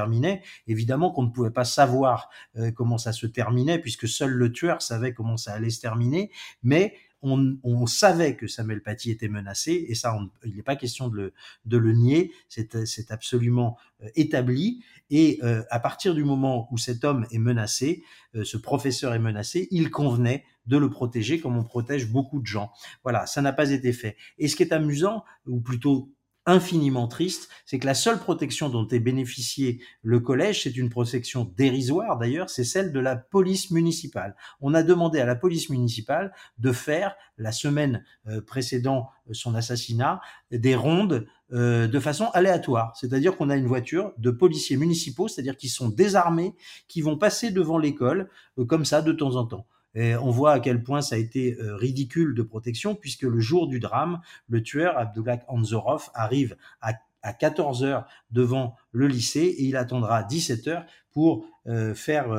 [0.66, 4.82] évidemment qu'on ne pouvait pas savoir euh, comment ça se terminait, puisque seul le tueur
[4.82, 6.30] savait comment ça allait se terminer,
[6.62, 11.16] mais on, savait que Samuel Paty était menacé, et ça, il n'est pas question de
[11.16, 13.78] le, de le nier, c'est absolument
[14.14, 14.84] établi.
[15.10, 18.02] Et euh, à partir du moment où cet homme est menacé,
[18.34, 22.46] euh, ce professeur est menacé, il convenait de le protéger comme on protège beaucoup de
[22.46, 22.72] gens.
[23.04, 24.16] Voilà, ça n'a pas été fait.
[24.38, 26.12] Et ce qui est amusant, ou plutôt
[26.46, 31.52] infiniment triste, c'est que la seule protection dont est bénéficié le collège, c'est une protection
[31.56, 34.36] dérisoire d'ailleurs, c'est celle de la police municipale.
[34.60, 39.54] On a demandé à la police municipale de faire, la semaine euh, précédant euh, son
[39.54, 42.96] assassinat, des rondes euh, de façon aléatoire.
[42.96, 46.54] C'est-à-dire qu'on a une voiture de policiers municipaux, c'est-à-dire qui sont désarmés,
[46.88, 48.30] qui vont passer devant l'école
[48.68, 49.66] comme ça de temps en temps.
[49.96, 53.40] Et on voit à quel point ça a été euh, ridicule de protection, puisque le
[53.40, 59.54] jour du drame, le tueur, Abdullah Anzorov, arrive à, à 14 heures devant le lycée
[59.58, 62.30] et il attendra 17 heures pour euh, faire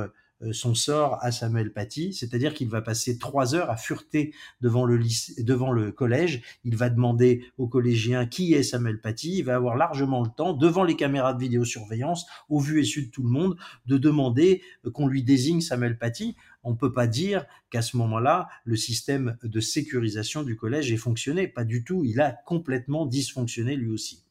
[0.43, 4.86] euh, son sort à Samuel Paty, c'est-à-dire qu'il va passer trois heures à fureter devant
[4.86, 6.44] le lycée, devant le collège.
[6.63, 9.40] Il va demander aux collégiens qui est Samuel Paty.
[9.40, 13.08] Il va avoir largement le temps, devant les caméras de vidéosurveillance, au vu et su
[13.08, 13.58] de tout le monde,
[13.88, 14.62] de demander
[14.94, 16.36] qu'on lui désigne Samuel Paty
[16.68, 20.98] on ne peut pas dire qu'à ce moment-là, le système de sécurisation du collège ait
[20.98, 21.48] fonctionné.
[21.48, 24.24] Pas du tout, il a complètement dysfonctionné lui aussi.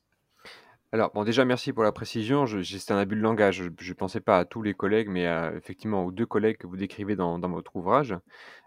[0.93, 2.47] Alors, bon, déjà, merci pour la précision.
[2.47, 3.71] C'était un abus de langage.
[3.81, 5.25] Je ne pensais pas à tous les collègues, mais
[5.57, 8.15] effectivement aux deux collègues que vous décrivez dans, votre ouvrage.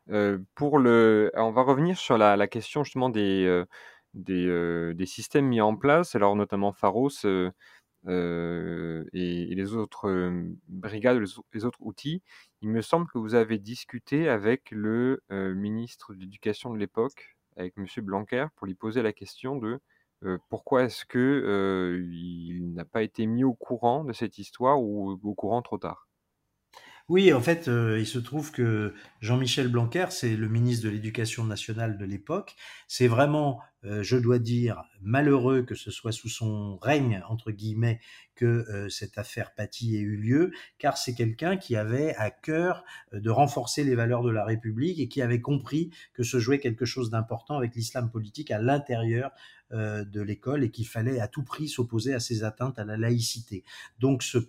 [0.09, 3.65] Euh, pour le, on va revenir sur la, question justement des, euh,
[4.29, 7.25] euh, des, systèmes mis en place, alors notamment Pharos.
[7.25, 7.51] et,
[9.13, 10.31] les autres
[10.67, 11.21] brigades,
[11.53, 12.21] les, autres outils,
[12.61, 17.73] il me semble que vous avez discuté avec le ministre de l'Éducation de l'époque, avec
[17.77, 17.85] M.
[18.03, 19.79] Blanquer, pour lui poser la question de
[20.49, 25.35] pourquoi est-ce que il n'a pas été mis au courant de cette histoire ou au
[25.35, 26.08] courant trop tard?
[27.09, 31.43] Oui, en fait, euh, il se trouve que Jean-Michel Blanquer, c'est le ministre de l'Éducation
[31.43, 32.55] nationale de l'époque.
[32.87, 37.99] C'est vraiment, euh, je dois dire, malheureux que ce soit sous son règne, entre guillemets,
[38.35, 42.83] que euh, cette affaire Paty ait eu lieu, car c'est quelqu'un qui avait à cœur
[43.11, 46.85] de renforcer les valeurs de la République et qui avait compris que se jouait quelque
[46.85, 49.35] chose d'important avec l'islam politique à l'intérieur euh,
[49.71, 53.63] de l'école et qu'il fallait à tout prix s'opposer à ces atteintes à la laïcité.
[53.99, 54.39] Donc ce,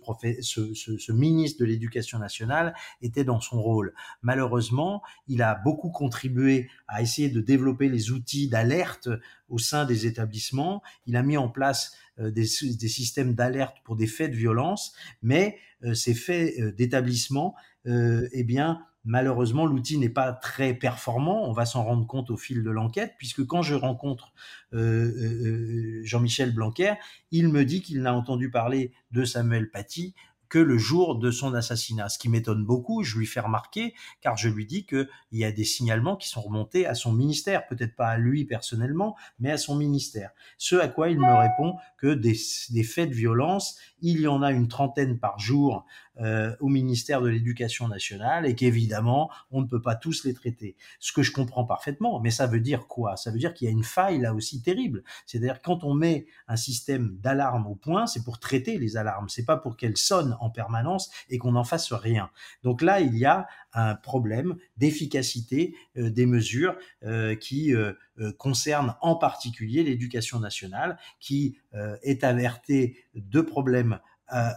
[0.41, 3.93] ce, ministre de l'Éducation nationale était dans son rôle.
[4.21, 9.09] Malheureusement, il a beaucoup contribué à essayer de développer les outils d'alerte
[9.49, 10.81] au sein des établissements.
[11.05, 14.93] Il a mis en place euh, des, des, systèmes d'alerte pour des faits de violence,
[15.21, 17.55] mais euh, ces faits d'établissement,
[17.85, 21.47] eh bien, Malheureusement, l'outil n'est pas très performant.
[21.49, 24.31] On va s'en rendre compte au fil de l'enquête, puisque quand je rencontre
[24.73, 26.93] euh, euh, euh, Jean-Michel Blanquer,
[27.31, 30.13] il me dit qu'il n'a entendu parler de Samuel Paty
[30.51, 32.09] que le jour de son assassinat.
[32.09, 35.51] Ce qui m'étonne beaucoup, je lui fais remarquer, car je lui dis qu'il y a
[35.51, 39.57] des signalements qui sont remontés à son ministère, peut-être pas à lui personnellement, mais à
[39.57, 40.31] son ministère.
[40.57, 42.37] Ce à quoi il me répond que des,
[42.71, 45.85] des faits de violence, il y en a une trentaine par jour
[46.19, 50.75] euh, au ministère de l'Éducation nationale et qu'évidemment, on ne peut pas tous les traiter.
[50.99, 53.15] Ce que je comprends parfaitement, mais ça veut dire quoi?
[53.15, 55.03] Ça veut dire qu'il y a une faille là aussi terrible.
[55.25, 59.45] C'est-à-dire quand on met un système d'alarme au point, c'est pour traiter les alarmes, c'est
[59.45, 62.29] pas pour qu'elles sonnent en permanence et qu'on n'en fasse rien.
[62.63, 67.73] Donc là, il y a un problème d'efficacité euh, des mesures euh, qui
[68.21, 71.57] euh, concernent en particulier l'éducation nationale, qui
[72.03, 73.99] est avertée de problèmes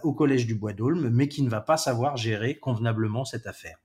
[0.03, 3.77] au Collège du Bois d'Aulne, mais qui ne va pas savoir gérer convenablement cette affaire.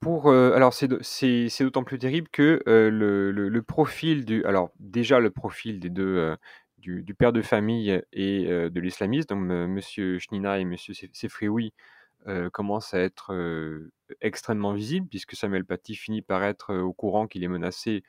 [0.00, 5.90] Pour, alors c'est d'autant plus terrible que le, profil du alors déjà le profil des
[5.90, 6.36] deux
[6.78, 11.72] du, père de famille et de l'islamiste donc Monsieur Schnina et Monsieur Sefrioui
[12.52, 13.34] commence à être
[14.20, 18.02] extrêmement visible puisque Samuel Paty finit par être au courant qu'il est menacé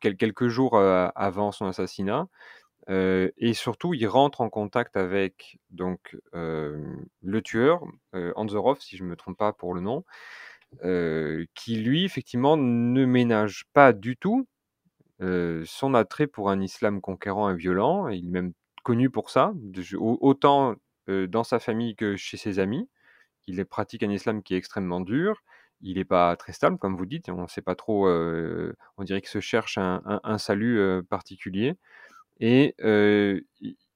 [0.00, 2.28] quelques jours avant son assassinat
[2.88, 7.84] et surtout, il rentre en contact avec donc le tueur,
[8.36, 10.04] Anzorov, si je ne me trompe pas pour le nom,
[11.54, 14.46] qui lui, effectivement, ne ménage pas du tout
[15.20, 18.08] son attrait pour un islam conquérant et violent.
[18.08, 19.52] il est même connu pour ça,
[19.98, 20.74] autant
[21.28, 22.88] dans sa famille que chez ses amis.
[23.46, 25.42] Il pratique un islam qui est extrêmement dur.
[25.80, 27.28] Il n'est pas très stable, comme vous dites.
[27.30, 28.08] On ne sait pas trop.
[28.08, 31.74] on dirait qu'il se cherche un salut particulier.
[32.38, 32.74] Et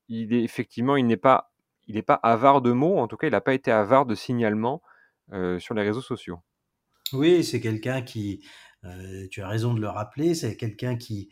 [0.09, 1.53] il est effectivement, il n'est pas,
[1.87, 2.99] il n'est pas avare de mots.
[2.99, 4.83] En tout cas, il n'a pas été avare de signalements
[5.59, 6.41] sur les réseaux sociaux.
[7.12, 8.45] Oui, c'est quelqu'un qui,
[9.31, 11.29] tu as raison de le rappeler, c'est quelqu'un qui,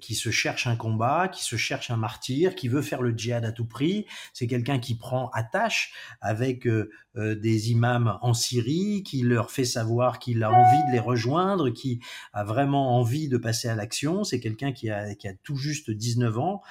[0.00, 3.44] qui se cherche un combat, qui se cherche un martyr, qui veut faire le djihad
[3.44, 4.06] à tout prix.
[4.32, 10.18] C'est quelqu'un qui prend attache avec euh, des imams en Syrie, qui leur fait savoir
[10.18, 12.00] qu'il a envie de les rejoindre, qui
[12.32, 14.24] a vraiment envie de passer à l'action.
[14.24, 16.62] C'est quelqu'un qui a, tout juste 19 ans.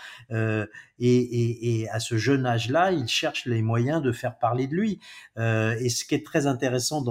[1.00, 5.00] Et, à ce jeune âge-là, il cherche les moyens de faire parler de lui.
[5.38, 7.04] et ce qui est très intéressant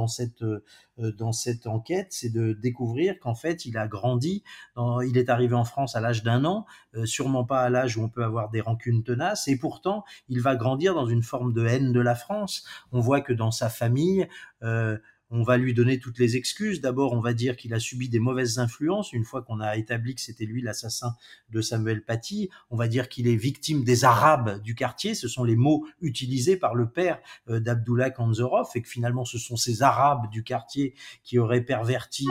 [0.99, 4.43] euh, dans cette enquête, c'est de découvrir qu'en fait, il a grandi.
[4.77, 8.03] il est arrivé en France à l'âge d'un an, euh, sûrement pas à l'âge où
[8.03, 11.65] on peut avoir des rancunes tenaces, et pourtant, il va grandir dans une forme de
[11.67, 12.65] haine de la France.
[12.93, 14.27] On voit que dans sa famille,
[14.63, 14.99] euh,
[15.31, 16.81] on va lui donner toutes les excuses.
[16.81, 19.13] D'abord, on va dire qu'il a subi des mauvaises influences.
[19.13, 21.17] Une fois qu'on a établi que c'était lui l'assassin
[21.51, 25.15] de Samuel Paty, on va dire qu'il est victime des Arabes du quartier.
[25.15, 27.19] Ce sont les mots utilisés par le père
[27.49, 32.27] euh, d'Abdullah Kanzorov et que finalement ce sont ces Arabes du quartier qui auraient perverti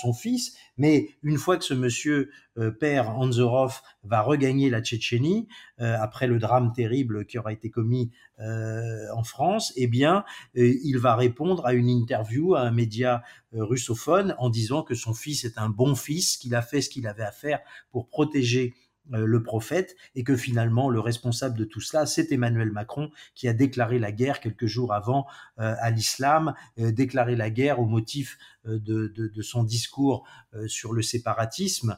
[0.00, 0.56] son fils.
[0.78, 2.30] Mais une fois que ce monsieur
[2.78, 5.48] père Anzorov va regagner la Tchétchénie
[5.78, 11.66] après le drame terrible qui aura été commis en France, eh bien, il va répondre
[11.66, 15.94] à une interview à un média russophone en disant que son fils est un bon
[15.94, 20.24] fils, qu'il a fait ce qu'il avait à faire pour protéger euh, le prophète et
[20.24, 24.40] que finalement le responsable de tout cela, c'est Emmanuel Macron qui a déclaré la guerre
[24.40, 25.26] quelques jours avant
[25.60, 30.26] euh, à l'islam, euh, déclaré la guerre au motif de, de, son discours
[30.66, 31.96] sur le séparatisme.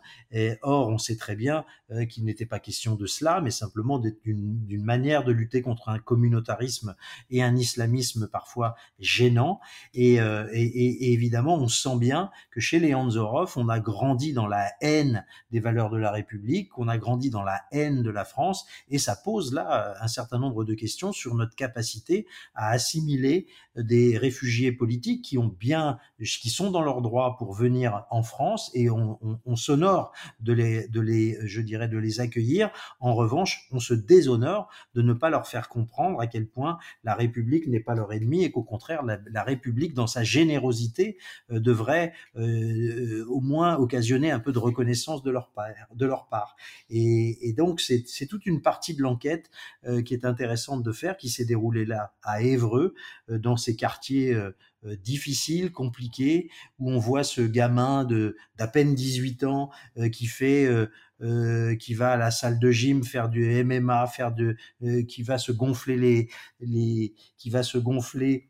[0.61, 1.65] Or, on sait très bien
[2.11, 6.95] qu'il n'était pas question de cela, mais simplement d'une manière de lutter contre un communautarisme
[7.31, 9.61] et un islamisme parfois gênant.
[9.95, 10.21] Et, et,
[10.53, 12.95] et évidemment, on sent bien que chez les
[13.57, 17.31] on a grandi dans la haine des valeurs de la République, qu'on a a grandi
[17.31, 21.13] dans la haine de la France et ça pose là un certain nombre de questions
[21.13, 23.47] sur notre capacité à assimiler
[23.79, 28.71] des réfugiés politiques qui ont bien, qui sont dans leur droit pour venir en France
[28.75, 32.71] et on, on, on s'honore de les, de les, je dirais, de les accueillir.
[33.01, 37.15] En revanche, on se déshonore de ne pas leur faire comprendre à quel point la
[37.15, 41.19] République n'est pas leur ennemi et qu'au contraire, la, République, dans sa générosité,
[41.51, 45.67] euh, devrait euh, au moins occasionner un peu de reconnaissance de leur part.
[45.95, 46.57] De leur part.
[46.91, 49.51] Et, donc, c'est toute une partie de l'enquête
[49.85, 52.95] euh, qui est intéressante de faire, qui s'est déroulée là à Évreux,
[53.29, 54.53] dans ces quartiers euh,
[55.03, 59.71] difficiles, compliqués, où on voit ce gamin de d'à peine 18 ans
[60.13, 60.69] qui fait
[61.21, 65.25] euh, qui va à la salle de gym faire du MMA, faire de, euh, qui
[65.25, 66.29] va se gonfler les,
[66.61, 68.49] les, qui va se gonfler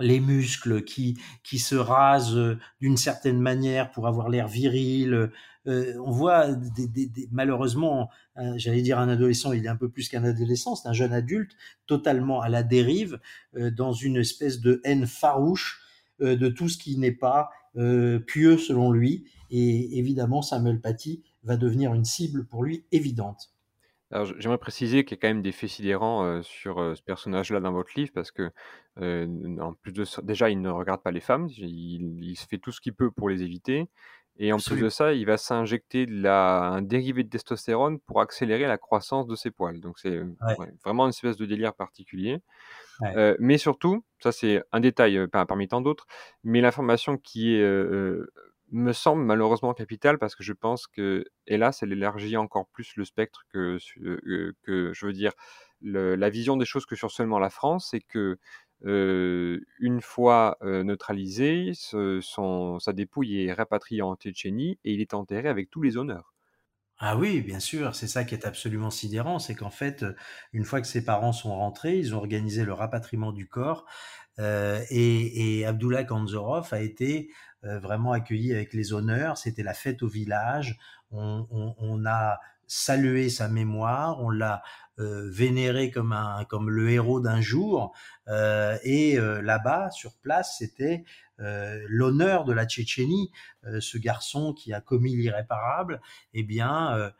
[0.00, 2.36] les muscles, qui, qui se rase
[2.80, 5.30] d'une certaine manière pour avoir l'air viril.
[5.66, 6.46] Euh, on voit
[7.30, 8.10] malheureusement,
[8.56, 11.52] j'allais dire un adolescent, il est un peu plus qu'un adolescent, c'est un jeune adulte
[11.86, 13.18] totalement à la dérive,
[13.56, 15.80] euh, dans une espèce de haine farouche
[16.20, 17.50] euh, de tout ce qui n'est pas
[18.28, 19.24] pieux selon lui.
[19.50, 23.52] Et évidemment, Samuel Paty va devenir une cible pour lui évidente.
[24.12, 27.72] Alors, j'aimerais préciser qu'il y a quand même des faits sidérants sur ce personnage-là dans
[27.72, 28.52] votre livre, parce que,
[28.96, 32.80] en plus de déjà, il ne regarde pas les femmes, il, il fait tout ce
[32.80, 33.88] qu'il peut pour les éviter,
[34.36, 34.80] et en Absolument.
[34.80, 39.36] plus de ça, il va s'injecter un dérivé de testostérone pour accélérer la croissance de
[39.36, 39.80] ses poils.
[39.80, 40.56] Donc, c'est ouais.
[40.58, 42.40] Ouais, vraiment une espèce de délire particulier.
[43.00, 43.16] Ouais.
[43.16, 46.06] Euh, mais surtout, ça c'est un détail parmi tant d'autres,
[46.42, 48.32] mais l'information qui est euh,
[48.70, 53.04] me semble malheureusement capital parce que je pense que, hélas, elle élargit encore plus le
[53.04, 55.32] spectre que, euh, que je veux dire,
[55.80, 58.36] le, la vision des choses que sur seulement la France, c'est que euh,
[58.84, 65.70] une fois neutralisé, son, sa dépouille est rapatriée en Tchétchénie et il est enterré avec
[65.70, 66.34] tous les honneurs.
[66.98, 70.04] Ah oui, bien sûr, c'est ça qui est absolument sidérant, c'est qu'en fait,
[70.52, 73.84] une fois que ses parents sont rentrés, ils ont organisé le rapatriement du corps
[74.38, 77.30] et, et Abdullah Kanzorov a été
[77.62, 79.38] vraiment accueilli avec les honneurs.
[79.38, 80.78] C'était la fête au village.
[81.10, 84.62] On a salué sa mémoire, on l'a
[85.00, 87.92] euh, vénéré comme un comme le héros d'un jour.
[88.28, 91.04] Euh, et euh, là-bas, sur place, c'était
[91.88, 93.32] l'honneur de la Tchétchénie.
[93.80, 96.00] ce garçon qui a commis l'irréparable,
[96.32, 97.12] eh bien,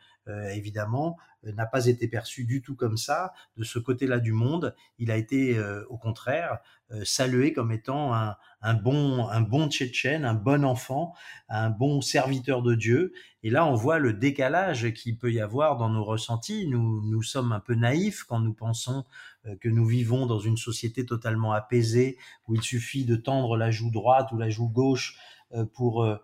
[0.51, 4.75] évidemment, n'a pas été perçu du tout comme ça de ce côté-là du monde.
[4.99, 6.59] Il a été, au contraire,
[7.03, 8.35] salué comme étant un,
[8.65, 11.13] un bon, un bon Tchétchène, un bon enfant,
[11.49, 13.13] un bon serviteur de Dieu.
[13.43, 16.67] Et là, on voit le décalage qu'il peut y avoir dans nos ressentis.
[16.67, 19.05] Nous, nous sommes un peu naïfs quand nous pensons
[19.45, 22.17] euh, que nous vivons dans une société totalement apaisée,
[22.47, 25.15] où il suffit de tendre la joue droite ou la joue gauche
[25.53, 26.17] euh, pour euh,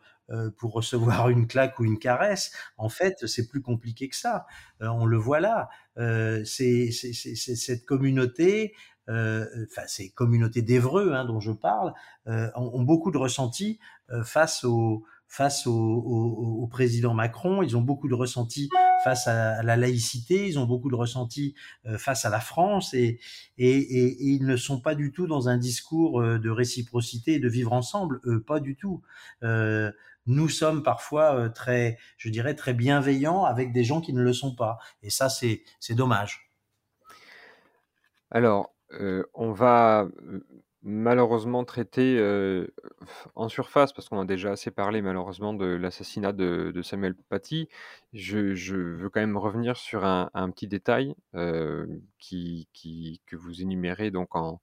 [0.58, 2.52] pour recevoir une claque ou une caresse.
[2.78, 4.46] En fait, c'est plus compliqué que ça.
[4.80, 5.70] on le voit là.
[6.46, 8.74] c'est cette communauté
[9.10, 11.94] euh, enfin ces communautés d'Evreux hein, dont je parle,
[12.28, 13.80] euh, ont, ont, beaucoup de ressentis
[14.12, 17.64] euh, face au face au, au, président Macron.
[17.64, 18.70] Ils ont beaucoup de ressentis
[19.06, 20.46] face à, la laïcité.
[20.48, 21.56] Ils ont beaucoup de ressentis
[21.98, 23.18] face à la France et,
[23.58, 27.40] et, et, et, ils ne sont pas du tout dans un discours de réciprocité et
[27.40, 28.20] de vivre ensemble.
[28.26, 29.02] Eux, pas du tout.
[30.28, 34.34] Euh, nous sommes parfois très, je dirais, très bienveillants avec des gens qui ne le
[34.34, 34.78] sont pas.
[35.02, 36.52] Et ça, c'est dommage.
[38.32, 40.08] Alors, euh, on va
[40.84, 42.68] malheureusement traiter euh,
[43.36, 47.68] en surface, parce qu'on a déjà assez parlé malheureusement de l'assassinat de, Samuel Paty.
[48.14, 51.86] Je, veux quand même revenir sur un, petit détail euh,
[52.18, 52.68] qui,
[53.28, 54.62] que vous énumérez donc en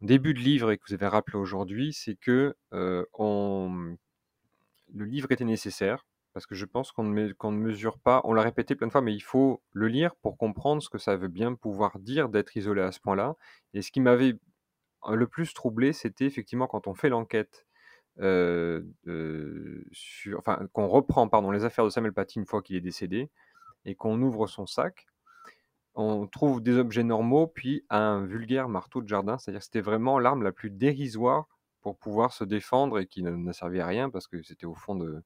[0.00, 2.54] début de livre et que vous avez rappelé aujourd'hui, c'est que
[3.14, 3.96] on,
[4.94, 8.74] le livre était nécessaire parce que je pense qu'on ne, mesure pas, on l'a répété
[8.74, 11.54] plein de fois, mais il faut le lire pour comprendre ce que ça veut bien
[11.54, 13.36] pouvoir dire d'être isolé à ce point-là.
[13.74, 14.38] Et ce qui m'avait
[15.06, 17.66] euh, le plus troublé, c'était effectivement quand on fait l'enquête
[18.20, 19.84] euh, euh,
[20.36, 23.30] enfin, qu'on reprend pardon les affaires de Samuel Paty une fois qu'il est décédé
[23.84, 25.06] et qu'on ouvre son sac,
[25.94, 30.42] on trouve des objets normaux puis un vulgaire marteau de jardin, c'est-à-dire c'était vraiment l'arme
[30.42, 31.51] la plus dérisoire
[31.82, 34.94] pour pouvoir se défendre et qui ne, servait à rien parce que c'était au fond
[34.94, 35.22] de,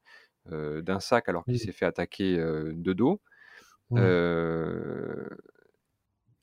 [0.51, 1.61] euh, d'un sac alors qu'il oui.
[1.61, 3.21] s'est fait attaquer euh, de dos.
[3.91, 5.29] Oui, euh...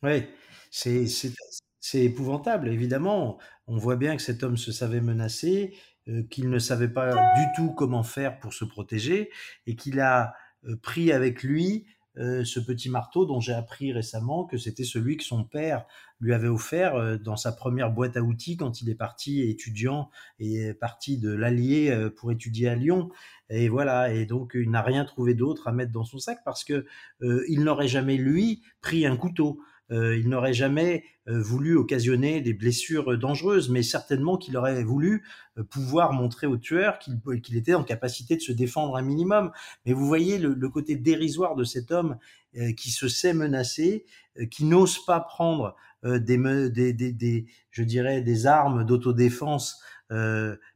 [0.02, 0.24] oui.
[0.72, 3.40] c'est épouvantable, évidemment.
[3.68, 5.76] On voit bien que cet homme se savait menacé,
[6.30, 9.30] qu'il ne savait pas du tout comment faire pour se protéger
[9.68, 10.34] et qu'il a
[10.82, 11.86] pris avec lui
[12.20, 15.86] euh, ce petit marteau dont j'ai appris récemment que c'était celui que son père
[16.20, 20.12] lui avait offert euh, dans sa première boîte à outils quand il est parti étudiant
[20.40, 23.10] et est parti de l'Allier euh, pour étudier à Lyon.
[23.50, 26.64] Et voilà, et donc il n'a rien trouvé d'autre à mettre dans son sac parce
[26.64, 26.86] que
[27.22, 29.60] il n'aurait jamais lui pris un couteau.
[29.92, 35.24] Euh, il n'aurait jamais euh, voulu occasionner des blessures dangereuses, mais certainement qu'il aurait voulu
[35.58, 39.52] euh, pouvoir montrer au tueur qu'il était en capacité de se défendre un minimum.
[39.86, 42.18] Mais vous voyez le, côté dérisoire de cet homme
[42.78, 44.06] qui se sait menacé,
[44.52, 49.82] qui n'ose pas prendre des, je dirais, des armes d'autodéfense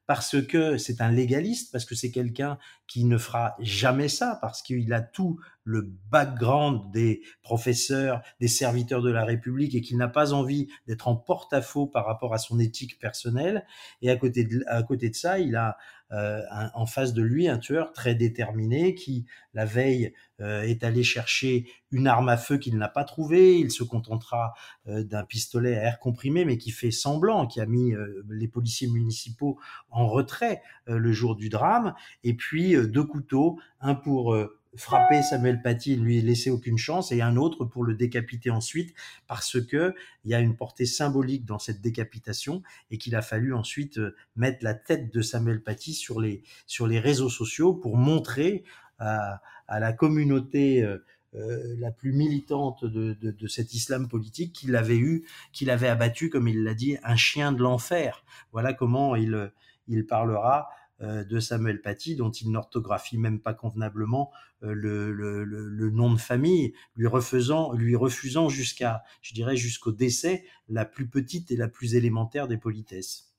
[0.07, 4.61] parce que c'est un légaliste, parce que c'est quelqu'un qui ne fera jamais ça, parce
[4.61, 10.07] qu'il a tout le background des professeurs, des serviteurs de la République et qu'il n'a
[10.07, 13.65] pas envie d'être en porte-à-faux par rapport à son éthique personnelle.
[14.01, 15.77] Et à côté de, à côté de ça, il a
[16.13, 16.41] euh,
[16.73, 21.69] en face de lui un tueur très déterminé qui, la veille, euh, est allé chercher
[21.91, 23.59] une arme à feu qu'il n'a pas trouvée.
[23.59, 24.53] Il se contentera
[24.87, 27.93] euh, d'un pistolet à air comprimé, mais qui fait semblant, qui a mis
[28.29, 29.59] les policiers municipaux
[29.89, 31.93] en retrait le jour du drame.
[32.23, 34.33] Et puis deux couteaux, un pour
[34.77, 38.93] frapper Samuel Paty lui laisser aucune chance, et un autre pour le décapiter ensuite,
[39.27, 43.53] parce que il y a une portée symbolique dans cette décapitation, et qu'il a fallu
[43.53, 47.97] ensuite euh, mettre la tête de Samuel Paty sur les, sur les réseaux sociaux pour
[47.97, 48.63] montrer
[48.99, 50.97] à, la communauté euh,
[51.35, 55.89] euh, la plus militante de, de, de, cet islam politique qu'il avait eu, qu'il avait
[55.89, 58.23] abattu, comme il l'a dit, un chien de l'enfer.
[58.53, 59.51] Voilà comment il,
[59.87, 60.69] il parlera
[60.99, 64.31] de Samuel Paty, dont il n'orthographie même pas convenablement
[64.63, 70.83] euh, le, nom de famille, lui refusant, lui refusant jusqu'à, je dirais, jusqu'au décès, la
[70.85, 73.35] plus petite et la plus élémentaire des politesses.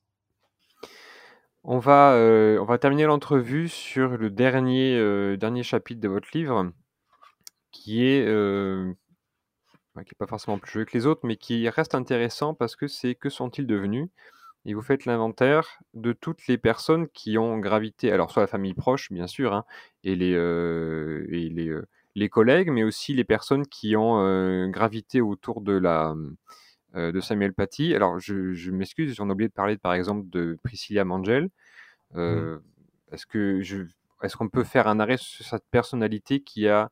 [1.64, 6.72] On va, euh, terminer l'entrevue sur le dernier, chapitre de votre livre,
[7.72, 12.54] qui est, qui n'est pas forcément plus joli que les autres, mais qui reste intéressant
[12.54, 14.09] parce que c'est que sont-ils devenus?
[14.64, 18.74] Et vous faites l'inventaire de toutes les personnes qui ont gravité, alors soit la famille
[18.74, 19.64] proche, bien sûr, hein,
[20.04, 24.66] et, les, euh, et les, euh, les, collègues, mais aussi les personnes qui ont euh,
[24.68, 26.14] gravité autour de, la,
[26.94, 27.94] de Samuel Paty.
[27.94, 31.48] Alors, je, m'excuse, j'en ai oublié de parler, par exemple, de Priscilla Mangel.
[32.14, 32.59] Mmh.
[33.12, 33.84] Est-ce que je,
[34.22, 36.90] est-ce qu'on peut faire un arrêt sur cette personnalité qui a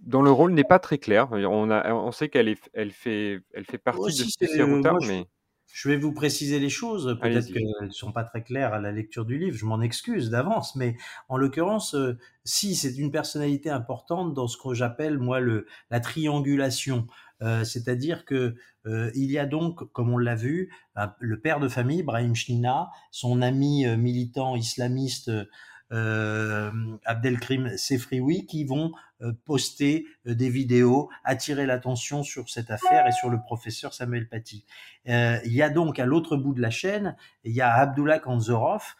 [0.00, 1.28] dont le rôle n'est pas très clair?
[1.32, 5.26] On, a, on sait qu'elle est, elle fait, elle fait partie de ces routeurs, mais
[5.72, 7.16] je vais vous préciser les choses.
[7.20, 9.56] Peut-être qu'elles ne sont pas très claires à la lecture du livre.
[9.56, 10.74] Je m'en excuse d'avance.
[10.76, 10.96] Mais
[11.28, 16.00] en l'occurrence, euh, si c'est une personnalité importante dans ce que j'appelle moi le la
[16.00, 17.06] triangulation.
[17.42, 18.56] Euh, c'est-à-dire que
[18.86, 20.72] euh, il y a donc, comme on l'a vu,
[21.20, 25.30] le père de famille, Brahim Shnina, son ami militant islamiste
[25.90, 26.70] euh,
[27.04, 33.12] Abdelkrim Sefrioui qui vont euh, poster euh, des vidéos, attirer l'attention sur cette affaire et
[33.12, 34.66] sur le professeur Samuel Paty.
[35.06, 38.94] il y a donc à l'autre bout de la chaîne, il y a Abdullah Kanzorov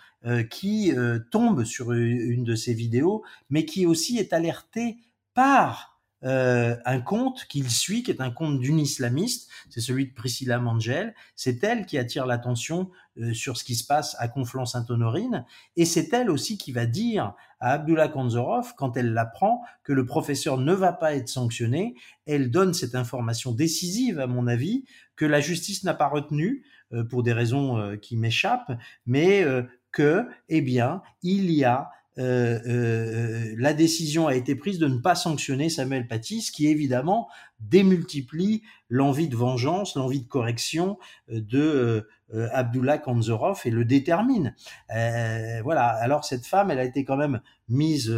[0.51, 0.93] qui
[1.31, 4.99] tombe sur une de ces vidéos, mais qui aussi est alerté
[5.35, 10.15] par euh, un conte qu'il suit, qui est un conte d'une islamiste, c'est celui de
[10.15, 11.15] Priscilla Mangel.
[11.37, 15.45] C'est elle qui attire l'attention euh, sur ce qui se passe à Conflans-Sainte-Honorine,
[15.77, 20.07] et c'est elle aussi qui va dire à Abdullah Kanzorov, quand elle l'apprend, que le
[20.07, 21.95] professeur ne va pas être sanctionné.
[22.27, 24.85] Elle donne cette information décisive, à mon avis,
[25.17, 28.73] que la justice n'a pas retenue euh, pour des raisons qui m'échappent,
[29.07, 29.45] mais
[29.93, 34.99] que, eh bien, il y a euh, euh, la décision a été prise de ne
[34.99, 37.29] pas sanctionner Samuel Paty, ce qui évidemment
[37.61, 40.99] démultiplie l'envie de vengeance, l'envie de correction
[41.31, 42.09] euh, de
[42.53, 44.55] Abdullah Kanzorov et le détermine.
[44.91, 45.87] voilà.
[45.87, 47.41] Alors cette femme, elle a été quand même
[47.71, 48.15] mise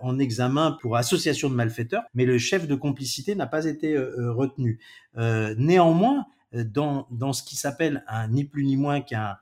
[0.00, 4.80] en examen pour association de malfaiteurs, mais le chef de complicité n'a pas été retenu.
[5.18, 6.24] néanmoins,
[6.54, 9.36] dans, dans ce qui s'appelle un ni plus ni moins qu'un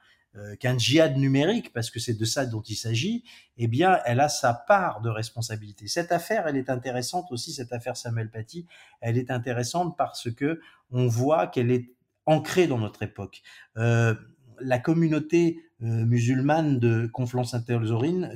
[0.59, 3.25] qu'un djihad numérique, parce que c'est de ça dont il s'agit,
[3.57, 5.87] eh bien, elle a sa part de responsabilité.
[5.87, 8.67] Cette affaire, elle est intéressante aussi, cette affaire Samuel Paty,
[9.01, 10.61] elle est intéressante parce que
[10.91, 11.91] on voit qu'elle est
[12.27, 13.43] ancrée dans notre époque.
[13.77, 14.15] Euh,
[14.61, 18.31] la communauté euh, musulmane de Conflans-Sainte-Honorine,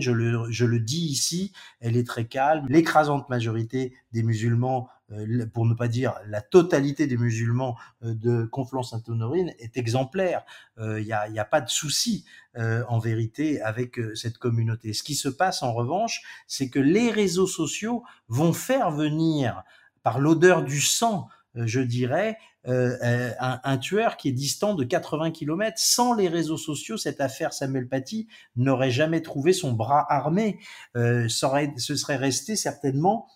[0.00, 2.66] je le, je le dis ici, elle est très calme.
[2.68, 5.03] L'écrasante majorité des musulmans, euh,
[5.52, 10.44] pour ne pas dire la totalité des musulmans euh, de Conflans-Sainte-Honorine est exemplaire.
[10.78, 12.24] Il n'y a, a, pas de souci
[12.56, 14.92] en vérité avec cette communauté.
[14.92, 19.62] Ce qui se passe en revanche, c'est que les réseaux sociaux vont faire venir
[20.02, 22.36] par l'odeur du sang euh, je dirais,
[22.66, 25.74] euh, euh, un, tueur qui est distant de 80 km.
[25.76, 30.58] Sans les réseaux sociaux, cette affaire Samuel Paty n'aurait jamais trouvé son bras armé.
[30.94, 33.28] ce serait resté certainement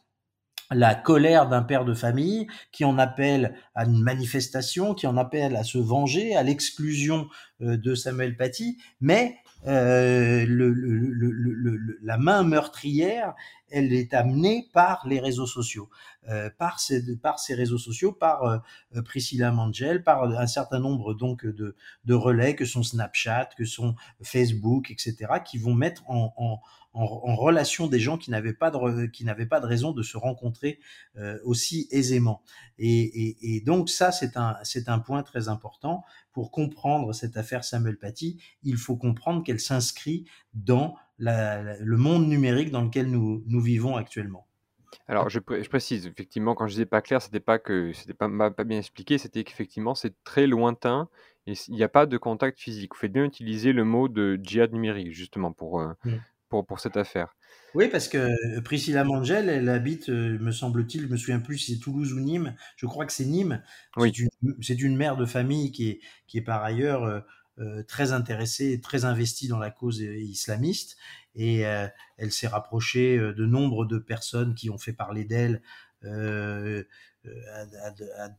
[0.70, 5.56] la colère d'un père de famille qui en appelle à une manifestation, qui en appelle
[5.56, 7.28] à se venger, à l'exclusion
[7.62, 10.98] euh, de Samuel Paty, mais euh, le, le,
[11.32, 13.34] le, la main meurtrière,
[13.70, 15.90] elle est amenée par les réseaux sociaux,
[16.28, 21.12] euh, par, ces, par ces réseaux sociaux, par euh, Priscilla Mangel, par un certain nombre
[21.12, 26.32] donc de, de relais que sont Snapchat, que sont Facebook, etc., qui vont mettre en,
[26.36, 26.60] en
[26.98, 30.16] en, relation des gens qui n'avaient pas de qui n'avaient pas de raison de se
[30.16, 30.80] rencontrer
[31.16, 32.42] euh, aussi aisément.
[32.78, 37.64] Et, et, donc ça, c'est un c'est un point très important pour comprendre cette affaire
[37.64, 38.42] Samuel Paty.
[38.62, 40.24] Il faut comprendre qu'elle s'inscrit
[40.54, 44.46] dans la, le monde numérique dans lequel nous, nous vivons actuellement.
[45.06, 48.28] Alors, je, je, précise, effectivement, quand je disais pas clair, c'était pas que c'était pas,
[48.50, 51.08] pas bien expliqué, c'était qu'effectivement, c'est très lointain
[51.46, 52.94] et il n'y a pas de contact physique.
[52.94, 56.16] Vous faites bien utiliser le mot de djihad numérique, justement, pour, euh, mmh
[56.48, 57.34] pour, pour cette affaire.
[57.74, 61.58] Oui, parce que euh, Priscilla Mangel, elle habite, euh, me semble-t-il, je me souviens plus
[61.58, 62.54] si c'est Toulouse ou Nîmes.
[62.76, 63.62] Je crois que c'est Nîmes.
[63.96, 64.12] Oui.
[64.62, 67.24] C'est une, une, mère de famille qui est, qui est par ailleurs
[67.58, 70.96] euh, très intéressée, très investie dans la cause islamiste.
[71.34, 75.62] Et elle s'est rapprochée de nombre de personnes qui ont fait parler d'elle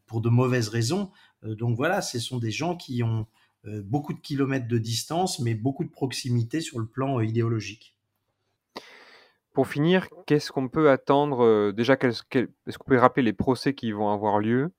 [0.06, 1.10] pour de mauvaises raisons.
[1.44, 3.26] donc voilà, ce sont des gens qui ont
[3.66, 7.96] beaucoup de kilomètres de distance, mais beaucoup de proximité sur le plan idéologique.
[9.54, 13.92] Pour finir, qu'est-ce qu'on peut attendre euh, Déjà, est-ce qu'on peut rappeler les procès qui
[13.92, 14.74] vont avoir lieu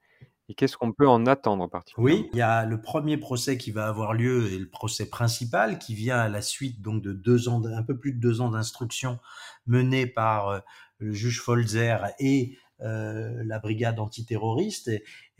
[0.50, 3.56] et qu'est-ce qu'on peut en attendre en particulier Oui, il y a le premier procès
[3.56, 7.12] qui va avoir lieu et le procès principal qui vient à la suite donc de
[7.12, 9.20] deux ans, un peu plus de deux ans d'instruction
[9.66, 10.58] menée par euh,
[10.98, 14.90] le juge Folzer et euh, la brigade antiterroriste.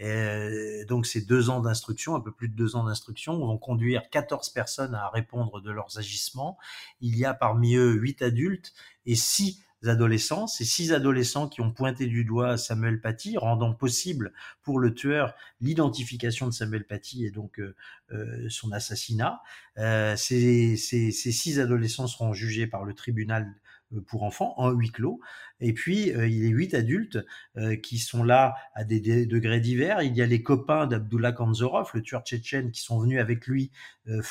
[0.01, 4.09] Et, donc ces deux ans d'instruction, un peu plus de deux ans d'instruction, vont conduire
[4.11, 6.59] 14 personnes à répondre de leurs agissements.
[7.01, 8.73] Il y a parmi eux huit adultes
[9.05, 14.33] et six adolescents, ces six adolescents qui ont pointé du doigt Samuel Paty, rendant possible
[14.63, 17.75] pour le tueur l'identification de Samuel Paty et donc euh,
[18.13, 19.41] euh, son assassinat.
[19.79, 23.70] Euh, ces, ces, ces, six adolescents seront jugés par le tribunal euh,
[24.07, 25.21] pour enfants en huis clos.
[25.61, 27.19] Et puis, euh, il y a huit adultes
[27.57, 30.03] euh, qui sont là à des, degrés divers.
[30.03, 33.71] Il y a les copains d'Abdullah Kanzorov, le tueur tchétchène, qui sont venus avec lui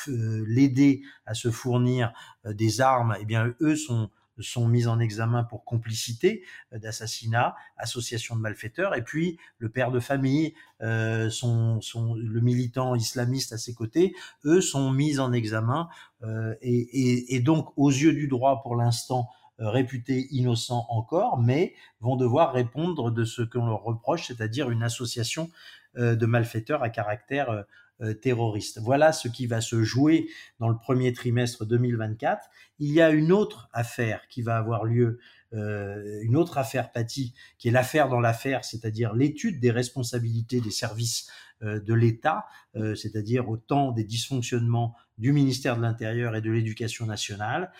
[0.06, 2.12] l'aider à se fournir
[2.44, 3.16] des armes.
[3.18, 4.10] Eh bien, eux sont
[4.42, 10.00] sont mis en examen pour complicité d'assassinat, association de malfaiteurs, et puis le père de
[10.00, 15.88] famille, euh, son, son, le militant islamiste à ses côtés, eux sont mis en examen,
[16.22, 21.38] euh, et, et, et, donc aux yeux du droit pour l'instant, euh, réputés innocents encore,
[21.38, 25.50] mais vont devoir répondre de ce qu'on leur reproche, c'est-à-dire une association
[25.96, 27.64] euh, de malfaiteurs à caractère
[28.00, 28.78] euh, terroriste.
[28.80, 32.46] Voilà ce qui va se jouer dans le premier trimestre 2024.
[32.78, 35.18] Il y a une autre affaire qui va avoir lieu,
[35.52, 41.28] une autre affaire Paty, qui est l'affaire dans l'affaire, c'est-à-dire l'étude des responsabilités des services
[41.60, 47.72] de l'État, c'est-à-dire autant des dysfonctionnements du ministère de l'Intérieur et de l'Éducation nationale.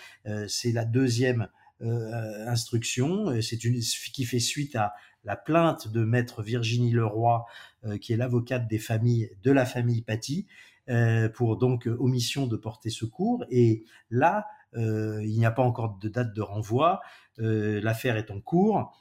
[0.49, 1.49] c'est la deuxième
[1.83, 3.41] euh, instruction.
[3.41, 4.93] C'est une qui fait suite à
[5.25, 7.45] la plainte de maître Virginie Leroy,
[7.85, 10.47] euh, qui est l'avocate des familles de la famille Paty,
[10.89, 13.45] euh, pour donc omission de porter secours.
[13.51, 17.01] Et là, il n'y a pas encore de date de renvoi.
[17.39, 18.93] L'affaire est en cours.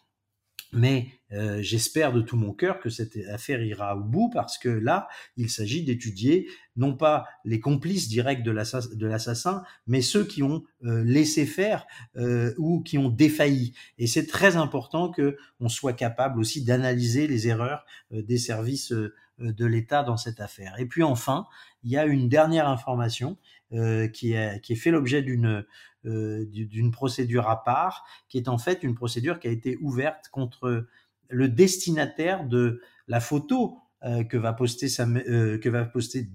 [0.73, 4.69] Mais euh, j'espère de tout mon cœur que cette affaire ira au bout parce que
[4.69, 5.07] là,
[5.37, 11.03] il s'agit d'étudier non pas les complices directs de l'assassin, mais ceux qui ont euh,
[11.03, 13.73] laissé faire euh, ou qui ont défailli.
[13.97, 18.93] Et c'est très important que on soit capable aussi d'analyser les erreurs des services
[19.39, 20.75] de l'État dans cette affaire.
[20.79, 21.45] Et puis enfin,
[21.83, 23.37] il y a une dernière information
[23.71, 25.63] qui, est, qui est fait l'objet d'une
[26.05, 30.29] euh, d'une procédure à part, qui est en fait une procédure qui a été ouverte
[30.29, 30.87] contre
[31.29, 36.29] le destinataire de la photo euh, que va poster euh, poster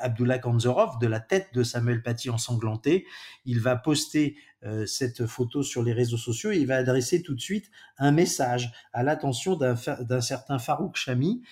[0.00, 3.06] Abdullah Kanzorov de la tête de Samuel Paty ensanglanté.
[3.44, 4.36] Il va poster
[4.84, 8.72] cette photo sur les réseaux sociaux et il va adresser tout de suite un message
[8.92, 11.42] à l'attention d'un certain Farouk Chami,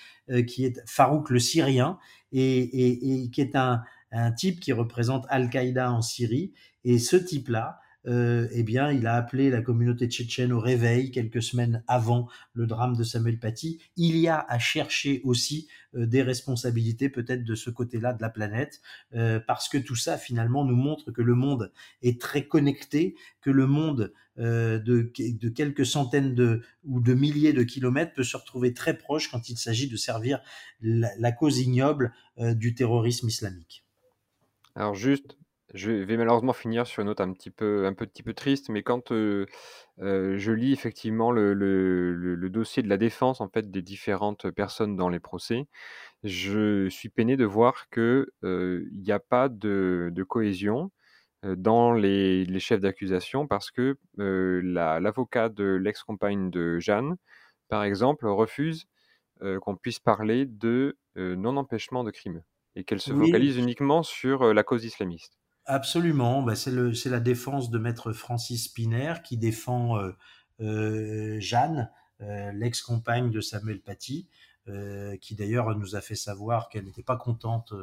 [0.48, 2.00] qui est Farouk le Syrien
[2.32, 6.52] et, qui est un, un type qui représente Al-Qaïda en Syrie.
[6.84, 11.42] Et ce type-là, euh, eh bien, il a appelé la communauté tchétchène au réveil quelques
[11.42, 13.80] semaines avant le drame de Samuel Paty.
[13.96, 18.28] Il y a à chercher aussi euh, des responsabilités peut-être de ce côté-là de la
[18.28, 18.80] planète,
[19.14, 23.50] euh, parce que tout ça finalement nous montre que le monde est très connecté, que
[23.50, 25.12] le monde de,
[25.54, 29.56] quelques centaines de ou de milliers de kilomètres peut se retrouver très proche quand il
[29.56, 30.40] s'agit de servir
[30.80, 33.84] la, la cause ignoble du terrorisme islamique.
[34.74, 35.36] Alors juste,
[35.74, 38.82] je vais malheureusement finir sur une note un petit peu, un petit peu triste, mais
[38.82, 39.46] quand euh,
[40.00, 43.82] euh, je lis effectivement le, le- le- le dossier de la défense en fait des
[43.82, 45.66] différentes personnes dans les procès,
[46.24, 50.92] je suis peiné de voir que euh, il n'y a pas de, de cohésion
[51.46, 57.16] euh, dans les, les chefs d'accusation parce que euh, la- l'avocat de l'ex-compagne de Jeanne,
[57.68, 58.86] par exemple, refuse
[59.42, 62.42] euh, qu'on puisse parler de euh, non-empêchement de crime
[62.76, 65.38] et qu'elle se Oui, focalise uniquement sur euh, la cause islamiste.
[65.66, 66.42] Absolument.
[66.42, 66.70] Bah, c'est
[67.06, 70.12] la défense de maître Francis Spiner qui défend euh,
[70.60, 71.90] euh, Jeanne,
[72.20, 74.28] euh, l'ex-compagne de Samuel Paty,
[75.20, 77.74] qui d'ailleurs nous a fait savoir qu'elle n'était pas contente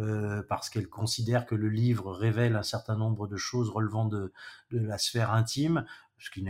[0.00, 4.32] euh, parce qu'elle considère que le livre révèle un certain nombre de choses relevant de,
[4.70, 5.84] de la sphère intime,
[6.20, 6.42] ce qui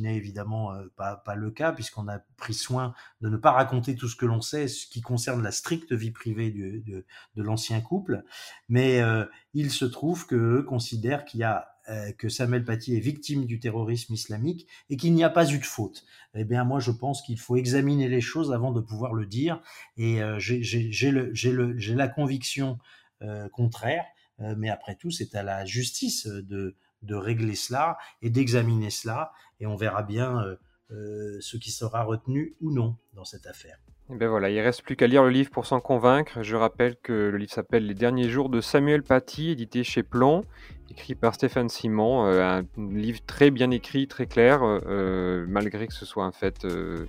[0.00, 2.92] n'est, évidemment euh, pas, pas le cas, puisqu'on a pris soin
[3.22, 6.10] de ne pas raconter tout ce que l'on sait, ce qui concerne la stricte vie
[6.10, 7.06] privée du, de,
[7.36, 8.24] de l'ancien couple.
[8.68, 11.71] Mais euh, il se trouve qu'eux considèrent qu'il y a euh,
[12.18, 15.64] que Samuel Paty est victime du terrorisme islamique et qu'il n'y a pas eu de
[15.64, 16.04] faute.
[16.34, 19.60] Eh bien, moi, je pense qu'il faut examiner les choses avant de pouvoir le dire.
[19.96, 22.78] Et euh, j'ai- la conviction
[23.22, 24.04] euh, contraire.
[24.40, 29.32] Euh, mais après tout, c'est à la justice de, de régler cela et d'examiner cela.
[29.60, 30.56] Et on verra bien euh,
[30.90, 33.78] euh, ce qui sera retenu ou non dans cette affaire.
[34.10, 36.42] Et ben voilà, il reste plus qu'à lire le livre pour s'en convaincre.
[36.42, 40.44] Je rappelle que le livre s'appelle Les derniers jours de Samuel Paty, édité chez Plomb,
[40.90, 42.26] écrit par Stéphane Simon.
[42.26, 46.64] Euh, un livre très bien écrit, très clair, euh, malgré que ce soit un fait
[46.64, 47.06] euh,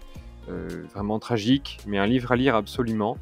[0.50, 3.18] euh, vraiment tragique, mais un livre à lire absolument,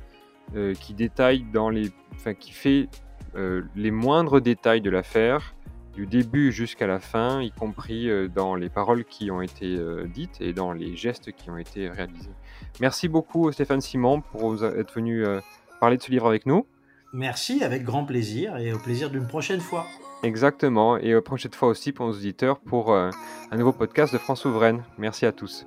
[0.55, 2.89] euh, qui détaille dans les, enfin, qui fait
[3.35, 5.55] euh, les moindres détails de l'affaire,
[5.93, 10.05] du début jusqu'à la fin, y compris euh, dans les paroles qui ont été euh,
[10.07, 12.31] dites et dans les gestes qui ont été réalisés.
[12.79, 15.39] Merci beaucoup Stéphane Simon pour être venu euh,
[15.79, 16.65] parler de ce livre avec nous.
[17.13, 19.85] Merci, avec grand plaisir et au plaisir d'une prochaine fois.
[20.23, 23.09] Exactement, et euh, prochaine fois aussi pour nos auditeurs pour euh,
[23.51, 24.83] un nouveau podcast de France Souveraine.
[24.97, 25.65] Merci à tous.